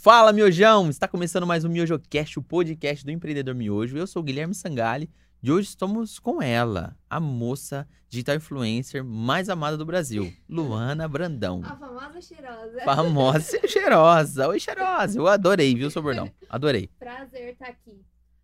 [0.00, 0.88] Fala, miojão!
[0.88, 3.98] Está começando mais um MiojoCast, o podcast do empreendedor miojo.
[3.98, 5.10] Eu sou o Guilherme Sangali
[5.42, 11.62] e hoje estamos com ela, a moça digital influencer mais amada do Brasil, Luana Brandão.
[11.64, 12.80] A famosa cheirosa.
[12.84, 14.48] Famosa e cheirosa.
[14.48, 15.18] Oi, cheirosa.
[15.18, 16.30] Eu adorei, viu, seu bordão?
[16.48, 16.88] Adorei.
[16.96, 18.00] Prazer estar aqui.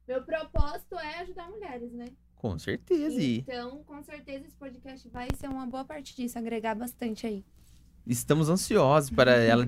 [0.08, 2.06] Meu propósito é ajudar mulheres, né?
[2.34, 3.22] Com certeza.
[3.22, 7.44] Então, com certeza, esse podcast vai ser uma boa parte disso, agregar bastante aí.
[8.04, 9.64] Estamos ansiosos para ela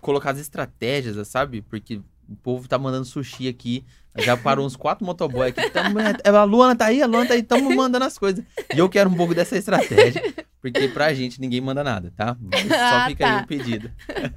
[0.00, 1.62] colocar as estratégias, sabe?
[1.62, 3.84] Porque o povo tá mandando sushi aqui.
[4.18, 5.70] Já parou uns quatro motoboy aqui.
[5.70, 8.44] Tamo, é, a Luana tá aí, a Luana tá aí, estamos mandando as coisas.
[8.74, 10.22] E eu quero um pouco dessa estratégia.
[10.60, 12.36] Porque pra gente ninguém manda nada, tá?
[12.68, 13.42] Só Ah, fica aí tá.
[13.42, 13.90] o pedido.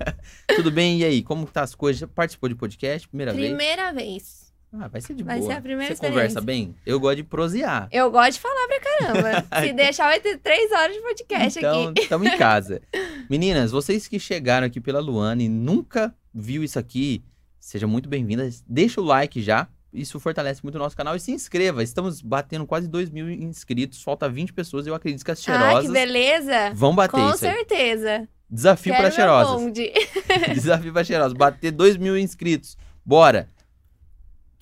[0.56, 1.00] Tudo bem?
[1.00, 2.00] E aí, como tá as coisas?
[2.00, 3.08] Já participou de podcast?
[3.08, 3.48] Primeira vez?
[3.48, 4.45] Primeira vez.
[4.80, 5.52] Ah, vai ser de Vai boa.
[5.52, 6.76] ser a primeira Você conversa bem?
[6.86, 7.88] Eu gosto de prosear.
[7.92, 9.46] Eu gosto de falar pra caramba.
[9.66, 12.02] Se deixar, vai ter três horas de podcast Então, aqui.
[12.02, 12.82] estamos em casa.
[13.30, 17.24] Meninas, vocês que chegaram aqui pela Luana e nunca viu isso aqui,
[17.60, 18.64] sejam muito bem-vindas.
[18.68, 19.68] Deixa o like já.
[19.94, 21.16] Isso fortalece muito o nosso canal.
[21.16, 21.82] E se inscreva.
[21.82, 24.04] Estamos batendo quase 2 mil inscritos.
[24.04, 24.86] Falta 20 pessoas.
[24.86, 26.72] Eu acredito que as Ah, cheirosas que beleza.
[26.73, 28.28] vão bater Com certeza.
[28.50, 29.72] Desafio para meu cheirosas.
[30.54, 31.34] Desafio para cheirosas.
[31.34, 32.78] Bater 2 mil inscritos.
[33.06, 33.50] Bora.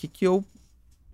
[0.03, 0.43] O que que eu...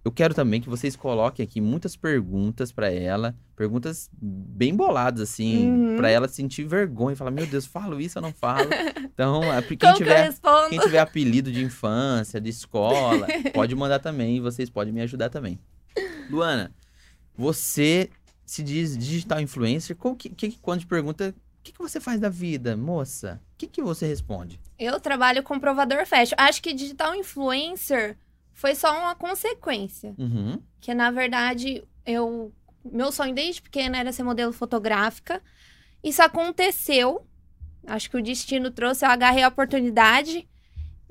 [0.03, 3.35] Eu quero também que vocês coloquem aqui muitas perguntas pra ela.
[3.55, 5.69] Perguntas bem boladas, assim.
[5.69, 5.97] Uhum.
[5.97, 7.15] Pra ela sentir vergonha.
[7.15, 8.69] Falar, meu Deus, falo isso ou não falo?
[9.03, 10.23] Então, é, quem Como que eu tiver...
[10.23, 10.69] respondo?
[10.69, 15.29] Quem tiver apelido de infância, de escola, pode mandar também e vocês podem me ajudar
[15.29, 15.59] também.
[16.29, 16.71] Luana,
[17.37, 18.09] você
[18.45, 19.95] se diz digital influencer.
[19.97, 23.39] Qual que, que- quando te pergunta o que, que você faz da vida, moça?
[23.53, 24.59] O que, que você responde?
[24.79, 26.35] Eu trabalho com provador fashion.
[26.37, 28.17] Acho que digital influencer
[28.59, 30.13] foi só uma consequência.
[30.17, 30.61] Uhum.
[30.81, 32.53] Que na verdade, eu.
[32.83, 35.41] Meu sonho desde pequena era ser modelo fotográfica.
[36.03, 37.25] Isso aconteceu.
[37.85, 40.47] Acho que o destino trouxe, eu agarrei a oportunidade.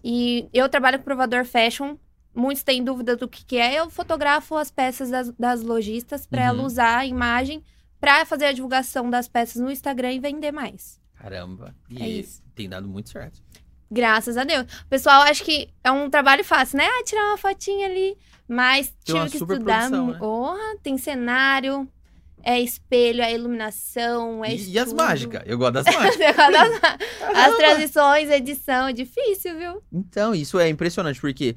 [0.02, 1.96] E eu trabalho com provador fashion.
[2.34, 3.74] Muitos têm dúvida do que, que é.
[3.80, 6.66] Eu fotografo as peças das, das lojistas para ela Uhum.
[6.66, 7.64] usar a imagem
[8.00, 11.00] para fazer a divulgação das peças no Instagram e vender mais.
[11.17, 11.74] Caramba.
[11.90, 12.42] E É isso.
[12.55, 13.42] tem dado muito certo.
[13.90, 14.64] Graças a Deus.
[14.82, 16.86] O pessoal acha que é um trabalho fácil, né?
[16.86, 18.16] Ah, tirar uma fotinha ali.
[18.46, 19.90] Mas Tem tive que estudar.
[19.90, 20.18] né?
[20.18, 21.88] Porra, tem cenário,
[22.42, 25.42] é espelho, é iluminação, é E, e as mágicas?
[25.44, 26.26] Eu gosto das mágicas.
[26.38, 26.80] As
[27.18, 27.56] Caramba.
[27.58, 29.82] transições, edição, é difícil, viu?
[29.92, 31.55] Então, isso é impressionante, porque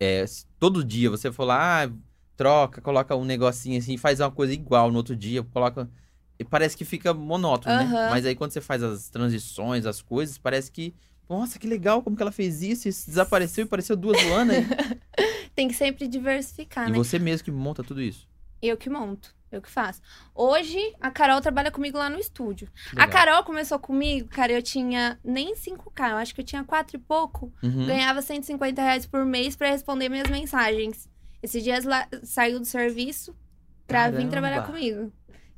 [0.00, 0.24] é,
[0.58, 1.90] todo dia você for lá, ah,
[2.36, 5.88] troca, coloca um negocinho assim, faz uma coisa igual no outro dia, coloca.
[6.38, 7.84] E parece que fica monótono, né?
[7.84, 8.10] Aham.
[8.10, 10.92] Mas aí quando você faz as transições, as coisas, parece que.
[11.32, 14.52] Nossa, que legal como que ela fez isso, isso desapareceu e pareceu duas Luana.
[15.56, 16.98] Tem que sempre diversificar, e né?
[16.98, 18.28] você mesmo que monta tudo isso.
[18.60, 20.02] Eu que monto, eu que faço.
[20.34, 22.68] Hoje, a Carol trabalha comigo lá no estúdio.
[22.94, 23.06] A.
[23.06, 27.00] Carol começou comigo, cara, eu tinha nem 5K, eu acho que eu tinha 4 e
[27.00, 27.50] pouco.
[27.62, 27.86] Uhum.
[27.86, 31.08] ganhava 150 reais por mês pra responder minhas mensagens.
[31.42, 33.34] Esses dias ela saiu do serviço
[33.86, 34.30] pra vir Caramba.
[34.30, 35.12] trabalhar comigo.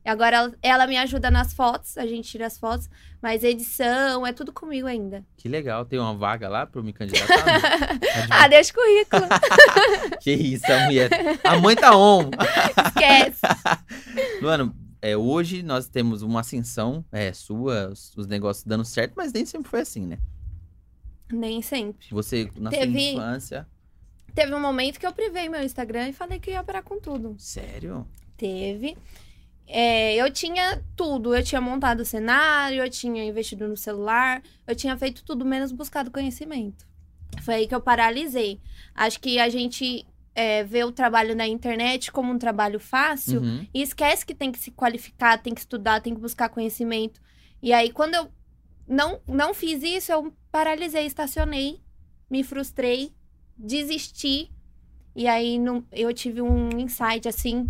[0.04, 2.91] E agora ela, ela me ajuda nas fotos, a gente tira as fotos,
[3.22, 5.25] mas edição é tudo comigo ainda.
[5.37, 7.34] Que legal, tem uma vaga lá pra eu me candidatar?
[8.28, 9.22] Tá ah, deixa o currículo,
[10.20, 11.10] que isso, a mulher.
[11.42, 12.31] A mãe tá on.
[12.87, 13.41] esquece.
[14.42, 19.32] Luana, é, hoje nós temos uma ascensão é, sua, os, os negócios dando certo, mas
[19.32, 20.19] nem sempre foi assim, né?
[21.32, 22.06] Nem sempre.
[22.10, 23.66] Você, na sua Teve- infância.
[24.34, 27.34] Teve um momento que eu privei meu Instagram e falei que ia parar com tudo.
[27.38, 28.06] Sério?
[28.36, 28.97] Teve.
[29.66, 31.34] É, eu tinha tudo.
[31.34, 35.72] Eu tinha montado o cenário, eu tinha investido no celular, eu tinha feito tudo menos
[35.72, 36.86] buscado conhecimento.
[37.42, 38.60] Foi aí que eu paralisei.
[38.94, 43.66] Acho que a gente é, vê o trabalho na internet como um trabalho fácil Uhum.
[43.72, 47.20] e esquece que tem que se qualificar, tem que estudar, tem que buscar conhecimento.
[47.62, 48.28] E aí, quando eu
[48.86, 51.80] não, não fiz isso, eu paralisei, estacionei,
[52.30, 53.12] me frustrei,
[53.56, 54.50] desisti.
[55.16, 57.69] E aí, no- eu tive um insight, assim,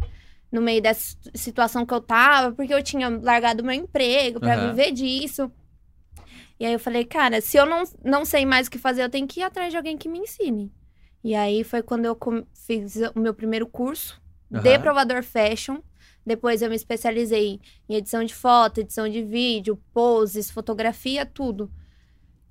[0.54, 4.70] no meio dessa situação que eu tava, porque eu tinha largado meu emprego pra Aham.
[4.70, 5.50] viver disso.
[6.60, 9.10] E aí, eu falei, cara, se eu não, não sei mais o que fazer, eu
[9.10, 10.72] tenho que ir atrás de alguém que me ensine.
[11.22, 12.16] E aí, foi quando eu
[12.54, 14.20] fiz o meu primeiro curso
[14.50, 14.80] de Aham.
[14.80, 15.78] provador fashion.
[16.24, 21.70] Depois eu me especializei em edição de foto, edição de vídeo, poses, fotografia, tudo.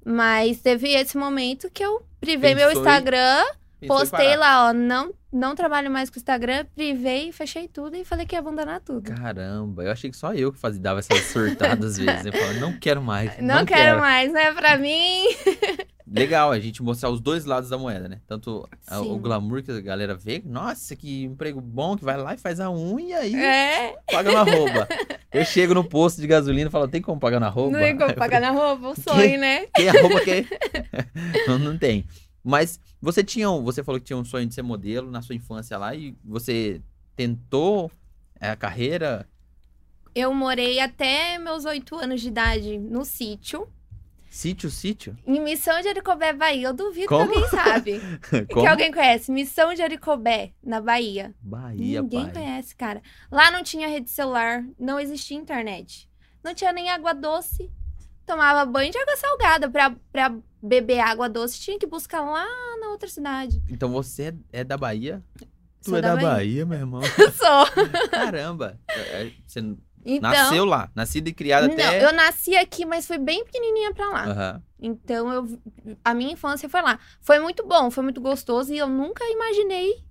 [0.06, 3.44] Mas teve esse momento que eu privei meu Pensou em- Instagram,
[3.88, 8.26] postei lá, ó, não, não trabalho mais com o Instagram, privei, fechei tudo e falei
[8.26, 9.12] que ia abandonar tudo.
[9.14, 12.26] Caramba, eu achei que só eu que fazia, dava essas surtadas às vezes.
[12.26, 13.32] Eu falava, não quero mais.
[13.42, 15.24] Não, quero, mais, não é pra mim.
[16.06, 18.20] legal a gente mostrar os dois lados da moeda, né?
[18.28, 22.34] Tanto a- o glamour que a galera vê, nossa, que emprego bom, que vai lá
[22.36, 24.88] e faz a unha e aí É, paga na roupa.
[25.32, 27.72] Eu chego no posto de gasolina e falo, tem como pagar na roupa?
[27.72, 29.66] não tem como pagar na roupa, o sonho, né?
[29.76, 30.46] Que a roupa que
[31.48, 32.06] não, não tem.
[32.44, 35.78] Mas você tinha, você falou que tinha um sonho de ser modelo na sua infância
[35.78, 36.82] lá e você
[37.16, 37.90] tentou
[38.40, 39.28] é, a carreira
[40.14, 43.68] Eu morei até meus oito anos de idade no sítio,
[44.30, 45.16] sítio sítio?
[45.26, 46.68] em Missão de Aricobé, Bahia.
[46.68, 47.32] Eu duvido Como?
[47.32, 48.02] que alguém sabe.
[48.50, 49.32] Que alguém conhece.
[49.32, 51.34] Missão de Aricobé, na Bahia.
[51.42, 52.34] Bahia, Ninguém pai.
[52.34, 53.02] conhece, cara.
[53.32, 56.10] Lá não tinha rede celular, não existia internet.
[56.44, 57.72] Não tinha nem água doce.
[58.26, 59.70] Tomava banho de água salgada.
[59.70, 62.46] Pra, pra beber água doce, tinha que buscar lá
[62.80, 63.62] na outra cidade.
[63.70, 65.22] Então você é- é da Bahia?
[65.84, 66.30] Tu Sou é da da Bahia.
[66.30, 67.02] Bahia, meu irmão.
[67.04, 68.10] Eu sou.
[68.10, 68.80] Caramba.
[68.88, 69.60] É, Você
[70.06, 72.06] Então, nasceu lá, nascida e criada não, até.
[72.06, 74.24] eu nasci aqui, mas fui bem pequenininha pra lá.
[74.26, 74.64] Aham.
[74.80, 75.60] Então, eu,
[76.04, 76.98] a minha infância foi lá.
[77.22, 80.04] Foi muito bom, foi muito gostoso e eu nunca imaginei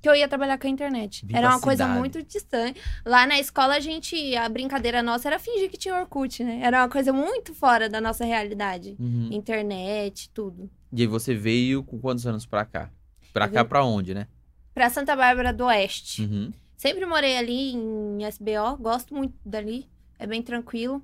[0.00, 1.26] que eu ia trabalhar com a internet.
[1.32, 2.80] Era uma coisa muito distante.
[3.04, 6.60] Lá na escola, a gente, a brincadeira nossa era fingir que tinha Orkut, né?
[6.62, 8.96] Era uma coisa muito fora da nossa realidade.
[8.98, 9.28] Uhum.
[9.30, 10.70] Internet, tudo.
[10.92, 12.90] E aí você veio com quantos anos pra cá?
[13.32, 14.26] Pra Eu cá vim- pra onde, né?
[14.74, 16.22] Pra Santa Bárbara do Oeste.
[16.22, 16.52] Uhum.
[16.76, 19.86] Sempre morei ali em SBO, gosto muito dali,
[20.18, 21.02] é bem tranquilo.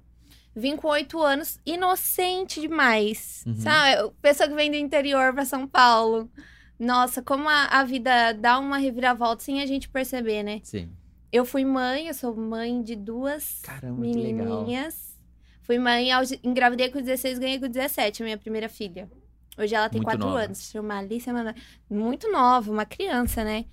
[0.58, 3.56] Vim com oito anos, inocente demais, Uhum.
[3.56, 4.10] sabe?
[4.22, 6.31] Pessoa que vem do interior pra São Paulo.
[6.78, 10.61] Nossa, como a, a vida dá uma reviravolta sem a gente perceber, né?
[10.62, 10.90] Sim.
[11.32, 15.17] Eu fui mãe, eu sou mãe de duas Caramba, menininhas.
[15.62, 16.08] Fui mãe,
[16.44, 19.11] engravidei com 16, ganhei com 17, a minha primeira filha.
[19.58, 20.43] Hoje ela tem Muito quatro nova.
[20.44, 21.55] anos, chama Alice Manoel.
[21.90, 23.64] Muito nova, uma criança, né?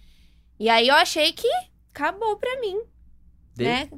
[0.60, 1.48] E aí eu achei que
[1.94, 2.82] acabou pra mim,
[3.54, 3.90] De- né?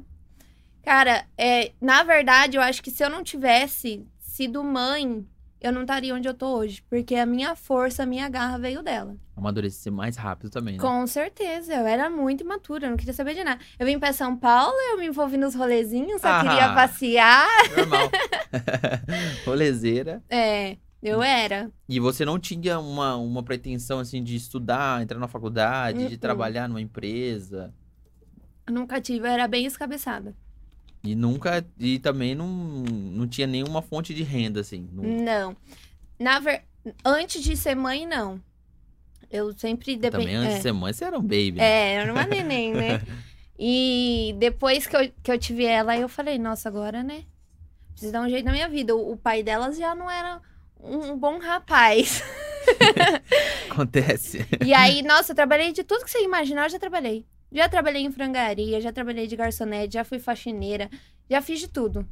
[0.82, 5.26] Cara, é, na verdade, eu acho que se eu não tivesse sido mãe,
[5.60, 6.82] eu não estaria onde eu tô hoje.
[6.88, 9.16] Porque a minha força, a minha garra veio dela.
[9.36, 10.80] Amadurecer mais rápido também, né?
[10.80, 13.60] Com certeza, eu era muito imatura, eu não queria saber de nada.
[13.78, 16.40] Eu vim pra São Paulo, eu me envolvi nos rolezinhos, só Ah.
[16.42, 17.46] queria passear.
[17.76, 18.10] Normal.
[19.44, 20.22] Rolezeira.
[20.30, 21.70] É, eu era.
[21.88, 26.18] E você não tinha uma, uma pretensão, assim, de estudar, entrar na faculdade, de Uh-uh.
[26.18, 27.72] trabalhar numa empresa?
[28.68, 30.34] Nunca tive, eu era bem escabeçada.
[31.06, 31.64] E nunca...
[31.78, 34.88] E também não, não tinha nenhuma fonte de renda, assim.
[34.92, 35.56] não- Não.
[36.18, 36.62] Na ver...
[37.04, 38.40] Antes de ser mãe, não.
[39.30, 40.24] Eu sempre dependi.
[40.24, 40.56] Também antes é.
[40.58, 41.52] de ser mãe, você era um baby.
[41.56, 41.64] né?
[41.64, 43.02] É, era uma neném, né?
[43.58, 47.24] E depois que eu, que eu tive ela, eu falei, nossa, agora, né?
[47.90, 48.94] Preciso dar um jeito na minha vida.
[48.94, 50.40] O, o pai delas já não era
[50.80, 52.22] um, um bom rapaz.
[53.70, 54.46] Acontece.
[54.64, 57.24] E aí, nossa, eu trabalhei de tudo que você imaginar, eu já trabalhei.
[57.52, 60.90] Já trabalhei em frangaria, já trabalhei de garçonete, já fui faxineira,
[61.30, 62.06] já fiz de tudo.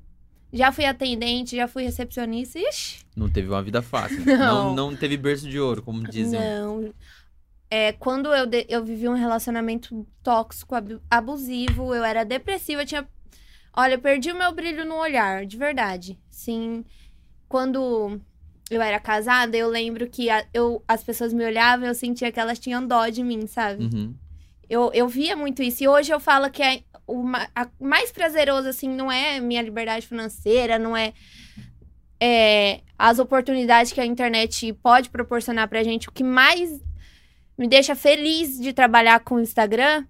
[0.53, 2.59] Já fui atendente, já fui recepcionista.
[2.59, 4.23] Ixi, Não teve uma vida fácil.
[4.25, 4.37] Não.
[4.37, 6.39] Não, não teve berço de ouro, como dizem.
[6.39, 6.95] não.
[7.69, 12.87] É, quando eu, de- eu vivi um relacionamento tóxico, abu- abusivo, eu era depressiva, eu
[12.87, 13.09] tinha.
[13.77, 16.17] Olha, eu perdi o meu brilho no olhar, de verdade.
[16.31, 16.85] Sim.
[17.49, 18.21] Quando
[18.71, 22.31] eu era casada, eu lembro que a- eu, as pessoas me olhavam e eu sentia
[22.31, 23.85] que elas tinham dó de mim, sabe?
[23.85, 24.15] Uhum.
[24.69, 25.82] Eu, eu via muito isso.
[25.82, 27.25] E hoje eu falo que é o
[27.55, 31.12] a- mais prazeroso, assim, não é minha liberdade financeira, não é,
[32.20, 36.08] é as oportunidades que a internet pode proporcionar pra gente.
[36.08, 36.81] O que mais
[37.58, 40.06] me deixa feliz de trabalhar com o Instagram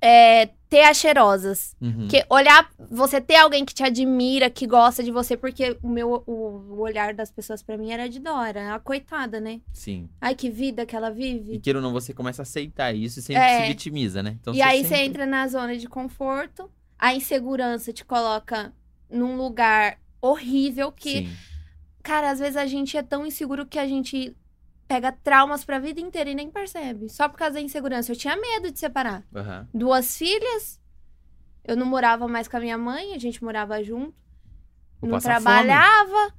[0.00, 1.76] é ter as cheirosas.
[1.78, 1.92] Uhum.
[2.08, 6.24] Porque olhar, você ter alguém que te admira, que gosta de você, porque o meu
[6.26, 9.60] o, o olhar das pessoas pra mim era de dó, era a coitada, né?
[9.70, 10.08] Sim.
[10.18, 11.52] Ai, que vida que ela vive.
[11.52, 13.60] E queira ou não, você começa a aceitar isso e sempre É.
[13.62, 14.38] se vitimiza, né?
[14.40, 18.72] Então, e aí você sempre- entra na zona de conforto, a insegurança te coloca
[19.10, 21.32] num lugar horrível que, Sim.
[22.02, 24.34] cara, às vezes a gente é tão inseguro que a gente
[24.88, 27.08] pega traumas pra vida inteira e nem percebe.
[27.08, 28.12] Só por causa da insegurança.
[28.12, 29.24] Eu tinha medo de separar.
[29.34, 29.68] Aham.
[29.72, 30.80] Duas filhas,
[31.64, 34.14] eu não morava mais com a minha mãe, a gente morava junto.
[35.00, 36.34] Vou não trabalhava.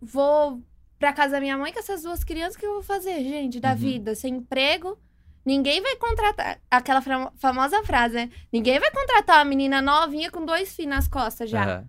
[0.00, 0.62] Vou
[0.98, 3.60] pra casa da minha mãe com essas duas crianças, o que eu vou fazer, gente,
[3.60, 3.76] da Uhum.
[3.76, 4.14] vida?
[4.14, 4.98] Sem emprego.
[5.44, 6.58] Ninguém vai contratar.
[6.70, 7.02] Aquela
[7.36, 8.30] famosa frase, né?
[8.50, 11.62] Ninguém vai contratar uma menina novinha com dois filhos nas costas já.
[11.64, 11.88] Aham.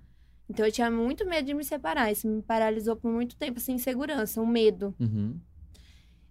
[0.49, 2.11] Então eu tinha muito medo de me separar.
[2.11, 4.93] Isso me paralisou por muito tempo, essa insegurança, um medo.
[4.99, 5.39] Uhum.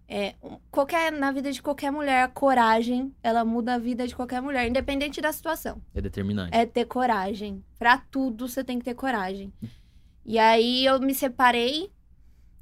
[0.07, 0.35] É,
[0.69, 4.67] qualquer, na vida de qualquer mulher, a coragem, ela muda a vida de qualquer mulher,
[4.67, 5.81] independente da situação.
[5.93, 6.55] É determinante.
[6.55, 7.63] É ter coragem.
[7.77, 9.51] Pra tudo você tem que ter coragem.
[10.23, 11.91] E aí eu me separei.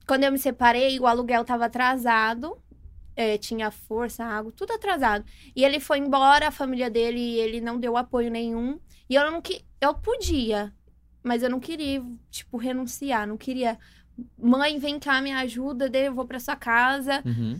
[0.07, 2.57] Quando eu me separei, o aluguel tava atrasado.
[3.15, 5.23] É, tinha força, água, tudo atrasado.
[5.55, 8.79] E ele foi embora, a família dele, ele não deu apoio nenhum.
[9.07, 10.73] E eu não que eu podia,
[11.23, 13.79] mas eu não queria, tipo, renunciar, não queria
[14.37, 17.21] Mãe, vem cá, me ajuda, eu vou pra sua casa.
[17.25, 17.59] Uhum.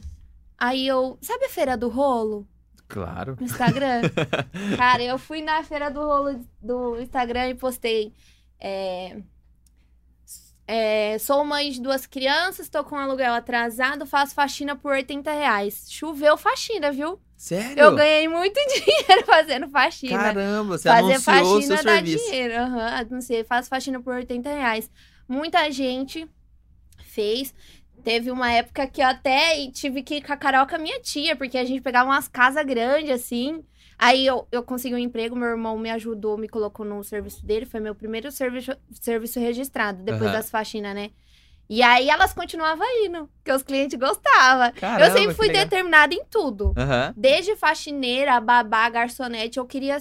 [0.58, 1.18] Aí eu.
[1.22, 2.48] Sabe a feira do rolo?
[2.88, 3.36] Claro.
[3.40, 4.02] No Instagram?
[4.78, 8.14] Cara, eu fui na feira do rolo do Instagram e postei.
[8.60, 9.18] é,
[10.68, 15.86] é, sou mãe de duas crianças, tô com aluguel atrasado, faço faxina por 80 reais.
[15.90, 17.20] Choveu faxina, viu?
[17.36, 17.78] Sério?
[17.78, 20.18] Eu ganhei muito dinheiro fazendo faxina.
[20.18, 22.26] Caramba, você Fazer anunciou faxina seu dá serviço.
[22.26, 22.54] dinheiro.
[22.56, 24.90] Aham, não sei, faço faxina por 80 reais.
[25.28, 26.26] Muita gente
[27.06, 27.54] fez.
[28.04, 31.00] Teve uma época que eu até tive que ir com a Carol com a minha
[31.02, 33.64] tia, porque a gente pegava umas casas grandes, assim.
[34.04, 37.66] Aí eu, eu consegui um emprego, meu irmão me ajudou, me colocou no serviço dele.
[37.66, 40.34] Foi meu primeiro serviço, serviço registrado, depois Aham.
[40.34, 41.12] das faxinas, né?
[41.70, 44.74] E aí elas continuavam indo, porque os clientes gostavam.
[44.74, 46.74] Caramba, eu sempre fui determinada em tudo.
[46.76, 47.14] Aham.
[47.16, 49.98] Desde faxineira, babá, garçonete, eu queria,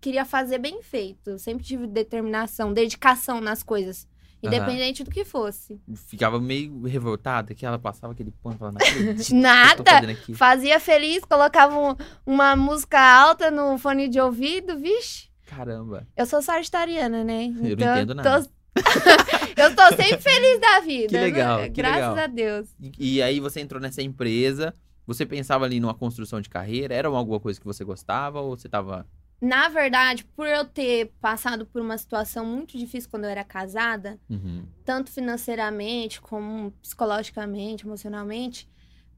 [0.00, 1.30] queria fazer bem feito.
[1.30, 4.08] Eu sempre tive determinação, dedicação nas coisas.
[4.42, 5.80] Independente do que fosse.
[6.06, 10.16] Ficava meio revoltada que ela passava aquele pano eu tô Nada!
[10.34, 15.28] Fazia feliz, colocava um- uma música alta no fone de ouvido, vixe.
[15.46, 16.06] Caramba.
[16.16, 17.48] Eu sou sagitariana, né?
[17.48, 18.50] não Então, entendo tô- nada.
[19.56, 21.08] eu tô sempre feliz da vida.
[21.08, 21.68] Que legal, né?
[21.68, 22.18] que Graças legal.
[22.18, 22.68] a Deus.
[22.80, 24.74] E, e aí você entrou nessa empresa,
[25.06, 28.68] você pensava ali numa construção de carreira, era alguma coisa que você gostava ou você
[28.68, 29.06] tava...
[29.40, 34.20] Na verdade, por eu ter passado por uma situação muito difícil quando eu era casada,
[34.28, 34.66] Uhum.
[34.84, 38.68] tanto financeiramente como psicologicamente, emocionalmente,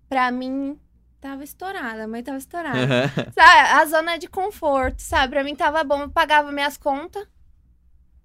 [0.09, 0.79] pra mim
[1.21, 2.79] tava estourada, a mãe tava estourada.
[3.35, 5.33] sabe, a zona de conforto, sabe?
[5.33, 7.27] Pra mim tava bom, eu pagava minhas contas,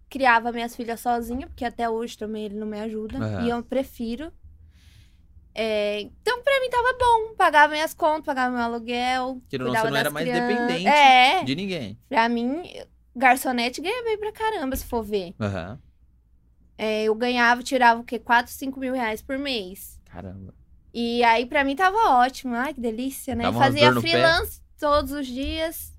[0.09, 3.45] criava minhas filhas sozinha, porque até hoje também ele não me ajuda, Aham.
[3.45, 4.31] e eu prefiro.
[5.59, 9.89] É, então, pra mim tava bom, pagava minhas contas, pagava meu aluguel, Que cuidava você
[9.89, 10.47] não era das mais crianças.
[10.55, 11.97] dependente É, de ninguém.
[12.07, 12.61] pra mim,
[13.15, 15.33] garçonete ganha bem pra caramba, se for ver.
[15.39, 15.79] Aham.
[16.77, 18.19] É, eu ganhava, tirava o quê?
[18.19, 19.99] 4, 5 mil reais por mês.
[20.05, 20.53] Caramba.
[20.93, 22.53] E aí, pra mim, tava ótimo.
[22.53, 23.51] Ai, que delícia, né?
[23.51, 24.09] Fazia no pé.
[24.09, 25.91] freelance todos os dias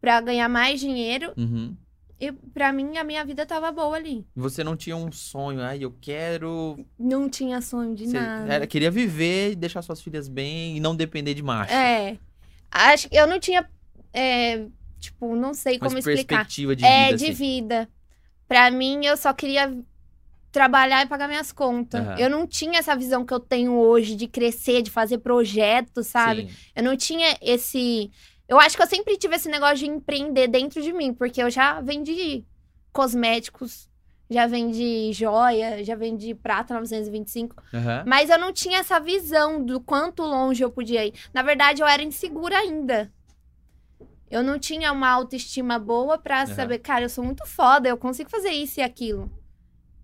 [0.00, 1.32] pra ganhar mais dinheiro.
[1.36, 1.76] Uhum.
[2.24, 4.24] E pra mim, a minha vida tava boa ali.
[4.36, 6.78] Você não tinha um sonho, ai, eu quero...
[6.96, 8.52] Não tinha sonho de Você nada.
[8.52, 11.72] era, queria viver e deixar suas filhas bem e não depender de macho.
[11.74, 12.16] É.
[12.70, 13.68] Acho que eu não tinha.
[14.12, 14.66] é,
[15.00, 16.36] tipo, não sei Uma como explicar.
[16.36, 17.34] perspectiva de é, vida, de assim.
[17.34, 17.88] vida.
[18.46, 19.76] Pra mim, eu só queria
[20.52, 22.06] trabalhar e pagar minhas contas.
[22.06, 22.18] Aham.
[22.18, 26.42] Eu não tinha essa visão que eu tenho hoje de crescer, de fazer projetos, sabe?
[26.42, 26.54] Sim.
[26.76, 28.10] Eu não tinha esse.
[28.52, 31.48] Eu acho que eu sempre tive esse negócio de empreender dentro de mim, porque eu
[31.48, 32.44] já vendi
[32.92, 33.88] cosméticos,
[34.28, 38.04] já vendi joia, já vendi prata 925, Aham.
[38.06, 41.14] mas eu não tinha essa visão do quanto longe eu podia ir.
[41.32, 43.10] Na verdade, eu era insegura ainda.
[44.30, 46.46] Eu não tinha uma autoestima boa pra Aham.
[46.54, 49.32] saber, cara, eu sou muito foda, eu consigo fazer isso e aquilo.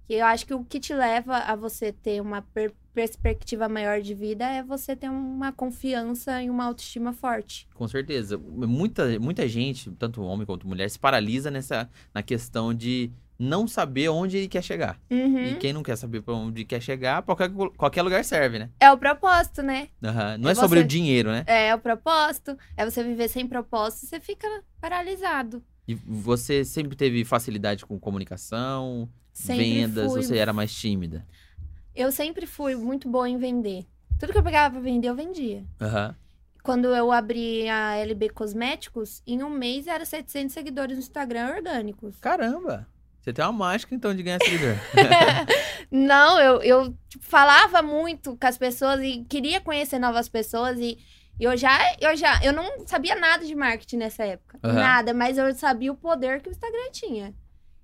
[0.08, 4.00] E eu acho que o que te leva a você ter uma per- perspectiva maior
[4.00, 7.68] de vida é você ter uma confiança e uma autoestima forte.
[7.74, 8.36] Com certeza.
[8.38, 14.08] Muita, muita gente, tanto homem quanto mulher, se paralisa nessa na questão de não saber
[14.08, 14.98] onde ele quer chegar.
[15.08, 15.44] Uhum.
[15.50, 18.68] E quem não quer saber pra onde quer chegar, qualquer, qualquer lugar serve, né?
[18.80, 19.88] É o propósito, né?
[20.02, 20.38] Aham.
[20.38, 20.84] Não É é, sobre você.
[20.84, 21.44] o dinheiro, né?
[21.46, 22.58] É o propósito.
[22.76, 24.48] É você viver sem propósito, você fica
[24.80, 25.62] paralisado.
[25.86, 30.22] E você sempre teve facilidade com comunicação, Sempre vendas, fui.
[30.22, 31.24] você era mais tímida.
[31.98, 33.84] Eu sempre fui muito boa em vender.
[34.20, 35.64] Tudo que eu pegava pra vender, eu vendia.
[35.80, 36.14] Aham.
[36.62, 42.16] Quando eu abri a LB Cosméticos, em um mês era 700 seguidores no Instagram orgânicos.
[42.20, 42.86] Caramba!
[43.20, 44.76] Você tem uma mágica, então, de ganhar seguidor.
[45.90, 50.98] Não, eu, eu tipo, falava muito com as pessoas e queria conhecer novas pessoas e
[51.40, 54.74] eu já, eu já, eu não sabia nada de marketing nessa época, Aham.
[54.74, 57.34] nada, mas eu sabia o poder que o Instagram tinha.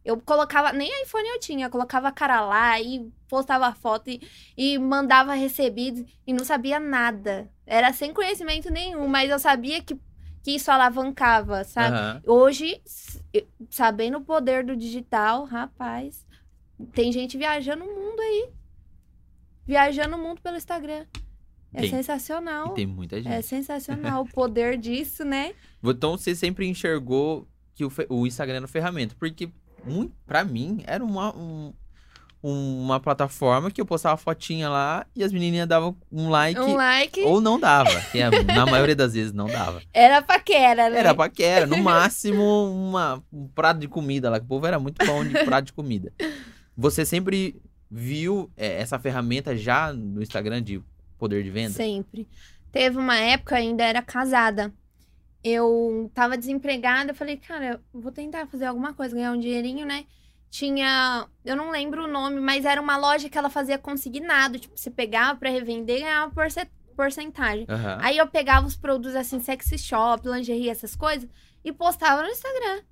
[0.05, 4.21] Eu colocava, nem iPhone eu tinha, eu colocava a cara lá e postava foto e,
[4.57, 7.51] e mandava recebidos e não sabia nada.
[7.67, 9.99] Era sem conhecimento nenhum, mas eu sabia que,
[10.43, 11.97] que isso alavancava, sabe?
[11.97, 12.23] Aham.
[12.27, 12.83] Hoje,
[13.71, 16.27] sabendo o poder do digital, rapaz,
[16.93, 18.51] tem gente viajando o mundo aí.
[19.67, 21.07] Viajando o mundo pelo Instagram.
[21.73, 21.91] É Tem.
[21.91, 22.73] sensacional.
[22.73, 23.33] E tem muita gente.
[23.33, 25.55] É sensacional o poder disso, né?
[25.83, 29.17] Então você sempre enxergou que o, o Instagram era uma ferramenta.
[29.19, 29.51] Porque,
[29.87, 31.73] muito, pra mim, era uma, um-
[32.43, 36.61] uma plataforma que eu postava fotinha lá e as menininhas davam um like.
[36.61, 37.99] Um like Ou não dava.
[38.12, 39.81] que é- na maioria das vezes não dava.
[39.95, 40.99] era paquera, né?
[40.99, 41.67] Era paquera.
[41.67, 44.38] No máximo, uma, um prato de comida lá.
[44.38, 46.12] Que o povo era muito bom de prato de comida.
[46.76, 50.83] Você sempre viu é, essa ferramenta já no Instagram de
[51.19, 51.71] poder de venda?
[51.71, 52.29] Sempre.
[52.71, 54.71] Teve uma época, ainda era casada.
[55.45, 59.85] Eu tava desempregada, eu falei, cara, eu vou tentar fazer alguma coisa, ganhar um dinheirinho,
[59.87, 60.07] né?
[60.55, 61.27] tinha.
[61.45, 64.57] Eu não lembro o nome, mas era uma loja que ela fazia consignado.
[64.57, 67.67] Tipo, você pegava pra revender e ganhava porce- porcentagem.
[67.69, 67.99] Aham.
[68.01, 71.29] Aí eu pegava os produtos assim, sexy shop, lingerie, essas coisas,
[71.65, 72.83] e postava no Instagram.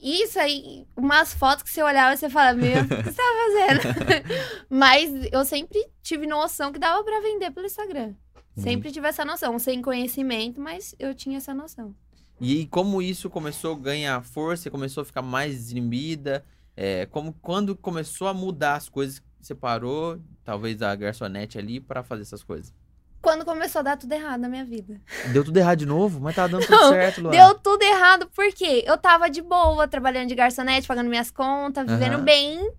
[0.00, 3.22] Isso aí, umas fotos que você olhava e você falava, meu, o que você tá
[3.44, 4.24] fazendo?
[4.70, 8.14] Mas eu sempre tive noção que dava pra vender pelo Instagram.
[8.58, 8.64] Uhum.
[8.64, 11.94] Sempre tive essa noção, sem conhecimento, mas eu tinha essa noção.
[12.40, 16.44] E como isso começou a ganhar força, começou a ficar mais desinibida?
[16.76, 22.02] É, como, quando começou a mudar as coisas, você parou, talvez a garçonete ali, pra
[22.02, 22.72] fazer essas coisas?
[23.20, 25.00] Quando começou a dar tudo errado na minha vida.
[25.32, 27.36] Deu tudo errado de novo, mas tava dando tudo Não, certo, Luana.
[27.36, 32.14] Deu tudo errado porque eu tava de boa, trabalhando de garçonete, pagando minhas contas, vivendo
[32.14, 32.24] Aham.
[32.24, 32.72] bem.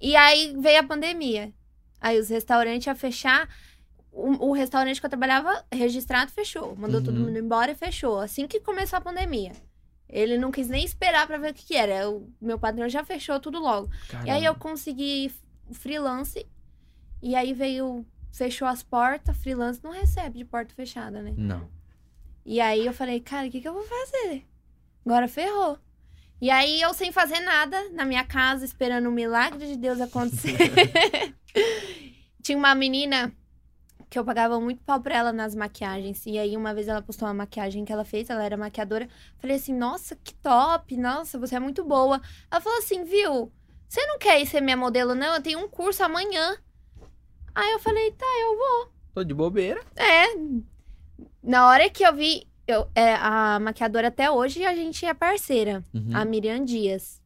[0.00, 1.52] E aí veio a pandemia.
[2.00, 3.48] Aí os restaurantes iam fechar.
[4.10, 6.74] O, o restaurante que eu trabalhava registrado fechou.
[6.76, 7.26] Mandou todo Uhum.
[7.26, 8.18] mundo embora e fechou.
[8.18, 9.52] Assim que começou a pandemia.
[10.08, 12.08] Ele não quis nem esperar pra ver o que, que era.
[12.10, 13.90] O meu patrão já fechou tudo logo.
[14.24, 14.58] E aí eu Caramba.
[14.60, 15.30] consegui
[15.72, 16.46] freelance.
[17.22, 18.04] E aí veio.
[18.32, 19.36] Fechou as portas.
[19.36, 21.34] Freelance não recebe de porta fechada, né?
[21.36, 21.68] Não.
[22.44, 24.46] E aí eu falei, cara, o que, que eu vou fazer?
[25.04, 25.78] Agora ferrou.
[26.40, 30.56] E aí eu sem fazer nada na minha casa, esperando o milagre de Deus acontecer.
[32.42, 33.32] Tinha uma menina
[34.10, 36.24] que eu pagava muito pau pra ela nas maquiagens.
[36.26, 39.08] E aí uma vez ela postou uma maquiagem que ela fez, ela era maquiadora.
[39.38, 42.20] Falei assim, nossa, que top, nossa, você é muito boa.
[42.50, 43.52] Ela falou assim, viu,
[43.88, 45.34] você não quer ir ser minha modelo, não?
[45.34, 46.56] Eu tenho um curso amanhã.
[47.54, 48.92] Aí eu falei, tá, eu vou.
[49.14, 49.80] Tô de bobeira.
[49.96, 50.26] É.
[51.42, 55.82] Na hora que eu vi, eu, é, a maquiadora até hoje a gente é parceira,
[55.92, 56.10] Uhum.
[56.14, 57.20] a Miriam Dias.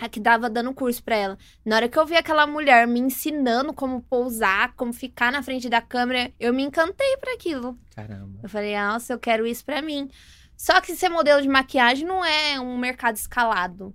[0.00, 1.38] A que dava dando curso pra ela.
[1.64, 5.68] Na hora que eu vi aquela mulher me ensinando como pousar, como ficar na frente
[5.68, 7.76] da câmera, eu me encantei por aquilo.
[7.96, 8.38] Caramba.
[8.40, 10.08] Eu falei, nossa, eu quero isso pra mim.
[10.56, 13.94] Só que ser modelo de maquiagem não é um mercado escalado.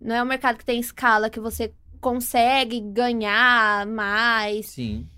[0.00, 4.66] Não é um mercado que tem escala, que você consegue ganhar mais.
[4.66, 5.08] Sim.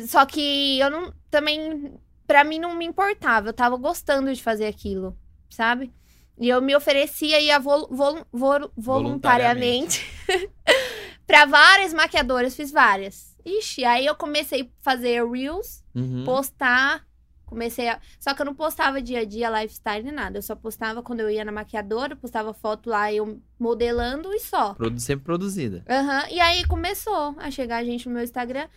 [0.00, 1.12] Só que eu não.
[1.30, 1.94] Também.
[2.26, 3.48] Pra mim não me importava.
[3.48, 5.16] Eu tava gostando de fazer aquilo,
[5.48, 5.92] sabe?
[6.40, 10.06] E eu me oferecia ia vol, vol, vol- voluntariamente
[11.26, 12.54] pra várias maquiadoras.
[12.54, 13.36] Fiz várias.
[13.44, 16.24] Ixi, aí eu comecei a fazer reels, Uhum.
[16.24, 17.06] postar.
[17.46, 17.98] Comecei a.
[18.20, 20.36] Só que eu não postava dia a dia lifestyle nem nada.
[20.38, 24.74] Eu só postava quando eu ia na maquiadora, postava foto lá, eu modelando e só.
[24.74, 25.82] Produ- sempre produzida.
[25.88, 28.68] Aham, E aí começou a chegar gente no meu Instagram.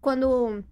[0.00, 0.64] Quando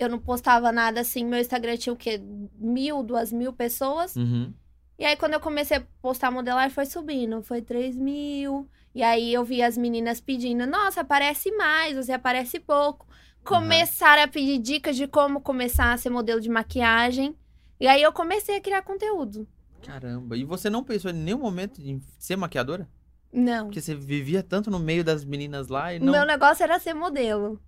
[0.00, 2.20] eu não postava nada assim, meu Instagram tinha o quê?
[2.58, 4.16] Mil, duas mil pessoas.
[4.16, 4.52] Uhum.
[4.98, 7.42] E aí, quando eu comecei a postar modelagem, foi subindo.
[7.42, 8.68] Foi 3 mil.
[8.94, 13.06] E aí, eu vi as meninas pedindo: Nossa, aparece mais, você aparece pouco.
[13.44, 17.36] Começaram a pedir dicas de como começar a ser modelo de maquiagem.
[17.78, 19.46] E aí, eu comecei a criar conteúdo.
[19.82, 20.36] Caramba.
[20.36, 22.88] E você não pensou em nenhum momento em ser maquiadora?
[23.32, 23.66] Não.
[23.66, 26.12] Porque você vivia tanto no meio das meninas lá e O não.
[26.12, 27.60] meu negócio era ser modelo.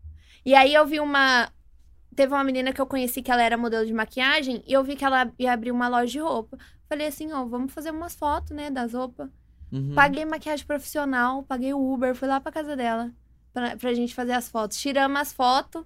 [0.45, 1.51] E aí eu vi uma.
[2.15, 4.97] Teve uma menina que eu conheci que ela era modelo de maquiagem e eu vi
[4.97, 6.57] que ela ia abrir uma loja de roupa.
[6.89, 9.29] Falei assim, ó, vamos fazer umas fotos, né, das roupas.
[9.73, 9.95] Uhum.
[9.95, 13.11] Paguei maquiagem profissional, paguei o Uber, fui lá pra casa dela
[13.53, 14.79] pra, pra gente fazer as fotos.
[14.79, 15.85] Tiramos as fotos.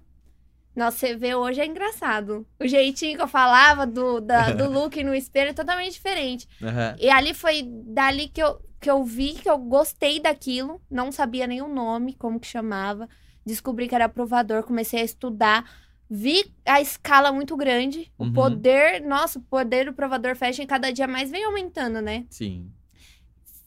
[0.75, 2.45] Nossa, você vê hoje é engraçado.
[2.59, 6.47] O jeitinho que eu falava do, da- do look no espelho é totalmente diferente.
[6.61, 6.95] Aham.
[6.99, 10.79] E ali foi dali que eu, que eu vi que eu gostei daquilo.
[10.89, 13.09] Não sabia nem o nome, como que chamava.
[13.45, 15.69] Descobri que era provador, comecei a estudar.
[16.13, 18.11] Vi a escala muito grande.
[18.17, 18.33] O Uhum.
[18.33, 22.25] poder, nossa, o poder do provador fashion cada dia mais vem aumentando, né?
[22.29, 22.69] Sim.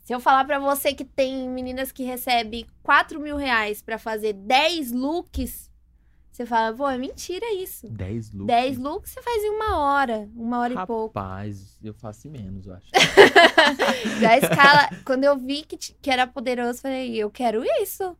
[0.05, 4.35] Se eu falar pra você que tem meninas que recebem 4 mil reais pra fazer
[4.35, 5.71] 10 looks,
[6.31, 7.89] você fala, pô, é mentira isso.
[7.89, 8.47] 10 looks.
[8.47, 11.19] 10 looks você faz em uma hora, uma hora e pouco.
[11.19, 12.91] Rapaz, eu faço em menos, eu acho.
[14.29, 18.15] A escala, quando eu vi que, que era poderoso, eu falei, eu quero isso.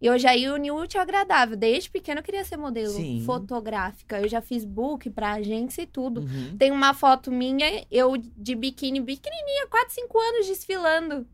[0.00, 1.56] E eu já ia unir o útil ao agradável.
[1.56, 3.22] Desde pequeno eu queria ser modelo Sim.
[3.24, 4.20] fotográfica.
[4.20, 6.20] Eu já fiz book pra agência e tudo.
[6.20, 6.56] Uhum.
[6.58, 11.26] Tem uma foto minha, eu de biquíni, pequenininha, 4, 5 anos desfilando.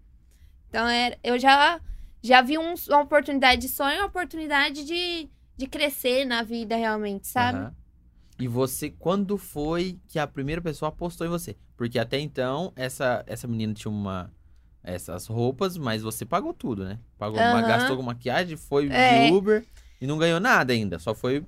[0.69, 1.81] Então, era, eu já,
[2.23, 7.27] já vi um- uma oportunidade de sonho, uma oportunidade de, de crescer na vida realmente,
[7.27, 7.59] sabe?
[7.59, 7.75] Aham.
[8.39, 11.57] E você, quando foi que a primeira pessoa apostou em você?
[11.77, 14.33] Porque até então, essa, essa menina tinha uma.
[14.85, 16.99] Essas roupas, mas você pagou tudo, né?
[17.17, 17.67] Pagou uma, Aham.
[17.69, 19.27] gastou com maquiagem, foi É.
[19.29, 19.65] de Uber
[20.01, 20.99] e não ganhou nada ainda.
[20.99, 21.45] Só foi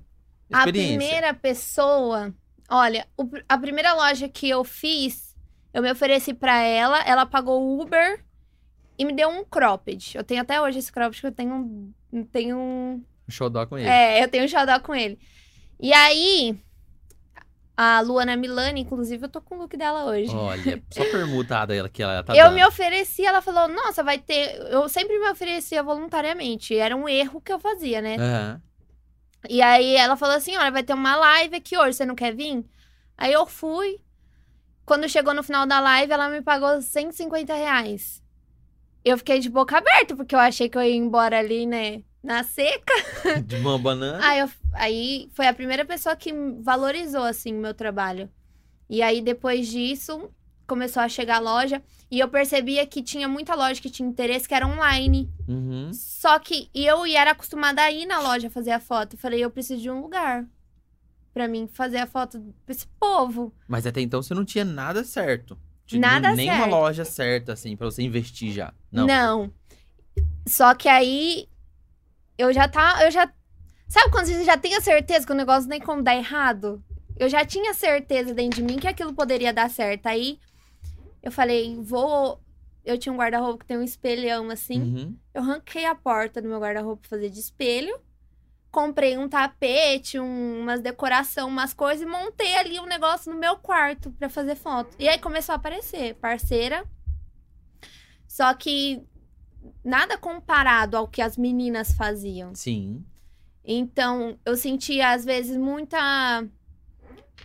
[0.52, 0.96] A experiência.
[0.98, 2.32] primeira pessoa.
[2.68, 5.36] Olha, o a primeira loja que eu fiz,
[5.72, 8.22] eu me ofereci pra ela, ela pagou Uber
[8.96, 10.16] e me deu um cropped.
[10.16, 11.92] Eu tenho até hoje esse cropped, que eu tenho um.
[12.30, 13.88] Tenho um Show dó com ele.
[13.88, 15.18] é, eu tenho um xodó com ele.
[15.80, 16.56] E aí,
[17.76, 20.30] A Luana Milani, inclusive, eu tô com o look dela hoje.
[20.34, 22.54] Olha, só permutada ela que ela tá eu dando.
[22.54, 24.54] me ofereci, ela falou, nossa, vai ter.
[24.70, 26.76] Eu sempre me oferecia voluntariamente.
[26.76, 28.16] Era um erro que eu fazia, né?
[28.16, 28.62] Aham.
[29.48, 32.34] E aí ela falou assim: olha, vai ter uma live aqui hoje, você não quer
[32.34, 32.64] vir?
[33.18, 34.00] Aí eu fui.
[34.86, 38.22] Quando chegou no final da live, ela me pagou 150 reais.
[39.04, 42.02] Eu fiquei de boca aberta, porque eu achei que eu ia embora ali, né?
[42.22, 42.92] Na seca.
[43.44, 44.18] De uma banana.
[44.26, 48.28] Aí, eu- aí foi a primeira pessoa que valorizou, assim, o meu trabalho.
[48.88, 50.30] E aí, depois disso,
[50.66, 51.82] começou a chegar a loja.
[52.10, 55.28] E eu percebia que tinha muita loja que tinha interesse, que era online.
[55.48, 55.90] Uhum.
[55.92, 59.14] Só que eu ia- era acostumada a ir na loja fazer a foto.
[59.14, 60.46] Eu falei, eu preciso de um lugar
[61.32, 63.52] pra mim fazer a foto pra esse povo.
[63.66, 65.58] Mas até então você não tinha nada certo.
[65.86, 66.70] Tipo, Nada Nenhuma certo.
[66.70, 68.72] loja certa, assim, pra você investir já.
[68.92, 69.06] Não.
[69.06, 69.52] Não.
[70.46, 71.48] Só que aí
[72.38, 73.30] eu já tá, eu já
[73.88, 76.82] Sabe quando você já tem a certeza que o negócio nem como dar errado?
[77.16, 80.06] Eu já tinha certeza dentro de mim que aquilo poderia dar certo.
[80.06, 80.38] Aí
[81.22, 82.40] eu falei, vou
[82.84, 84.80] eu tinha um guarda-roupa que tem um espelhão assim.
[84.82, 85.16] Uhum.
[85.32, 87.98] Eu ranquei a porta do meu guarda-roupa pra fazer de espelho.
[88.70, 93.56] Comprei um tapete, um- umas decoração, umas coisas e montei ali um negócio no meu
[93.56, 94.94] quarto pra fazer foto.
[94.98, 96.84] E aí começou a aparecer parceira.
[98.28, 99.02] Só que
[99.84, 102.54] nada comparado ao que as meninas faziam.
[102.54, 103.04] Sim.
[103.64, 106.44] Então, eu sentia às vezes muita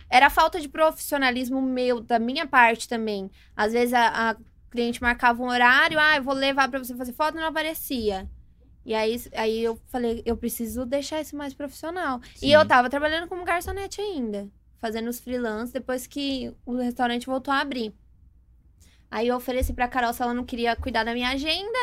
[0.08, 3.30] era falta de profissionalismo meu, da minha parte também.
[3.56, 4.36] Às vezes a, a
[4.70, 8.28] cliente marcava um horário, ah, eu vou levar pra você fazer foto, não aparecia.
[8.84, 12.20] E aí, aí eu falei, eu preciso deixar isso mais profissional.
[12.34, 12.46] Sim.
[12.46, 17.52] E eu tava trabalhando como garçonete ainda, fazendo os freelance depois que o restaurante voltou
[17.52, 17.94] a abrir.
[19.10, 21.78] Aí eu ofereci pra Carol se ela não queria cuidar da minha agenda.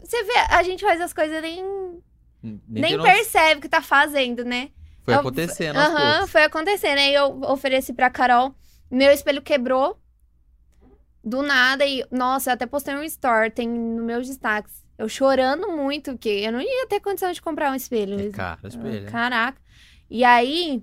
[0.00, 1.64] Você vê, a gente faz as coisas nem,
[2.42, 4.70] Nem, nem percebe o que tá fazendo, né?
[5.04, 6.30] Foi Eu- acontecendo Aham, poucos.
[6.30, 6.98] foi acontecendo.
[6.98, 8.54] Aí eu ofereci pra Carol.
[8.90, 9.98] Meu espelho quebrou.
[11.24, 11.86] Do nada.
[11.86, 14.82] E, nossa, eu até postei um story, tem nos meus destaques.
[14.98, 18.20] Eu chorando muito, porque eu não ia ter condição de comprar um espelho.
[18.20, 19.10] É caro, espelho.
[19.10, 19.60] Caraca.
[20.10, 20.82] E aí,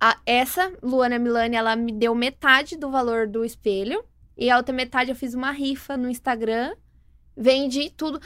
[0.00, 4.04] a- essa Luana Milani, ela me deu metade do valor do espelho.
[4.36, 6.74] E a outra metade eu fiz uma rifa no Instagram.
[7.36, 8.20] Vendi tudo.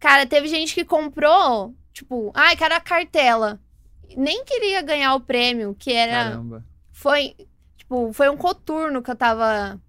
[0.00, 3.58] Cara, teve gente que comprou, tipo, ai, quero a cartela.
[4.16, 6.12] Nem queria ganhar o prêmio, que era.
[6.32, 6.64] Caramba.
[6.92, 7.34] Foi,
[7.76, 9.80] tipo, foi um coturno que eu tava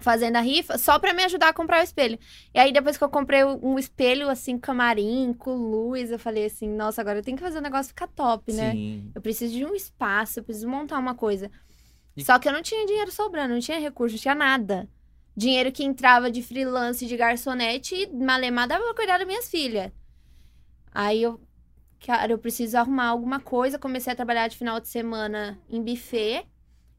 [0.00, 2.18] fazendo a rifa, só pra me ajudar a comprar o espelho.
[2.54, 6.68] E aí, depois que eu comprei um espelho, assim, camarim, com luz, eu falei assim,
[6.68, 8.72] nossa, agora eu tenho que fazer o negócio ficar top, né?
[8.72, 9.10] Sim.
[9.14, 11.50] Eu preciso de um espaço, eu preciso montar uma coisa.
[12.16, 14.88] E- Só que eu não tinha dinheiro sobrando, não tinha recurso, não tinha nada.
[15.36, 19.90] Dinheiro que entrava de freelance, de garçonete, e malemar dava pra cuidar das minhas filhas.
[20.98, 21.40] Aí eu,
[22.04, 23.78] cara, eu preciso arrumar alguma coisa.
[23.78, 26.44] Comecei a trabalhar de final de semana em buffet.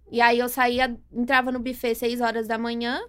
[0.09, 3.01] E aí eu saía, entrava no buffet 6 horas da manhã,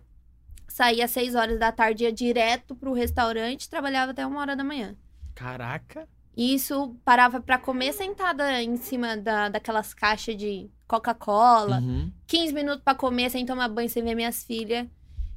[0.66, 4.64] saía às 6 horas da tarde, ia direto pro restaurante, trabalhava até uma hora da
[4.64, 4.96] manhã.
[5.32, 6.08] Caraca.
[6.36, 11.78] E isso parava pra comer sentada em cima da, daquelas caixas de Coca-Cola.
[11.78, 12.10] Uhum.
[12.26, 14.88] 15 minutos pra comer sem tomar banho, sem ver minhas filhas.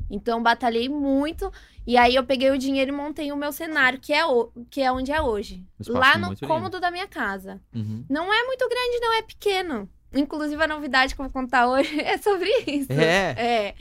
[0.09, 1.51] Então batalhei muito.
[1.85, 4.81] E aí eu peguei o dinheiro e montei o meu cenário, que é, o, que
[4.81, 5.65] é onde é hoje.
[5.87, 6.53] Lá no muito lindo.
[6.53, 7.61] cômodo da minha casa.
[7.73, 8.05] Uhum.
[8.09, 9.89] Não é muito grande, não, é pequeno.
[10.13, 12.91] Inclusive, a novidade que eu vou contar hoje é sobre isso.
[12.91, 13.35] É.
[13.37, 13.75] É.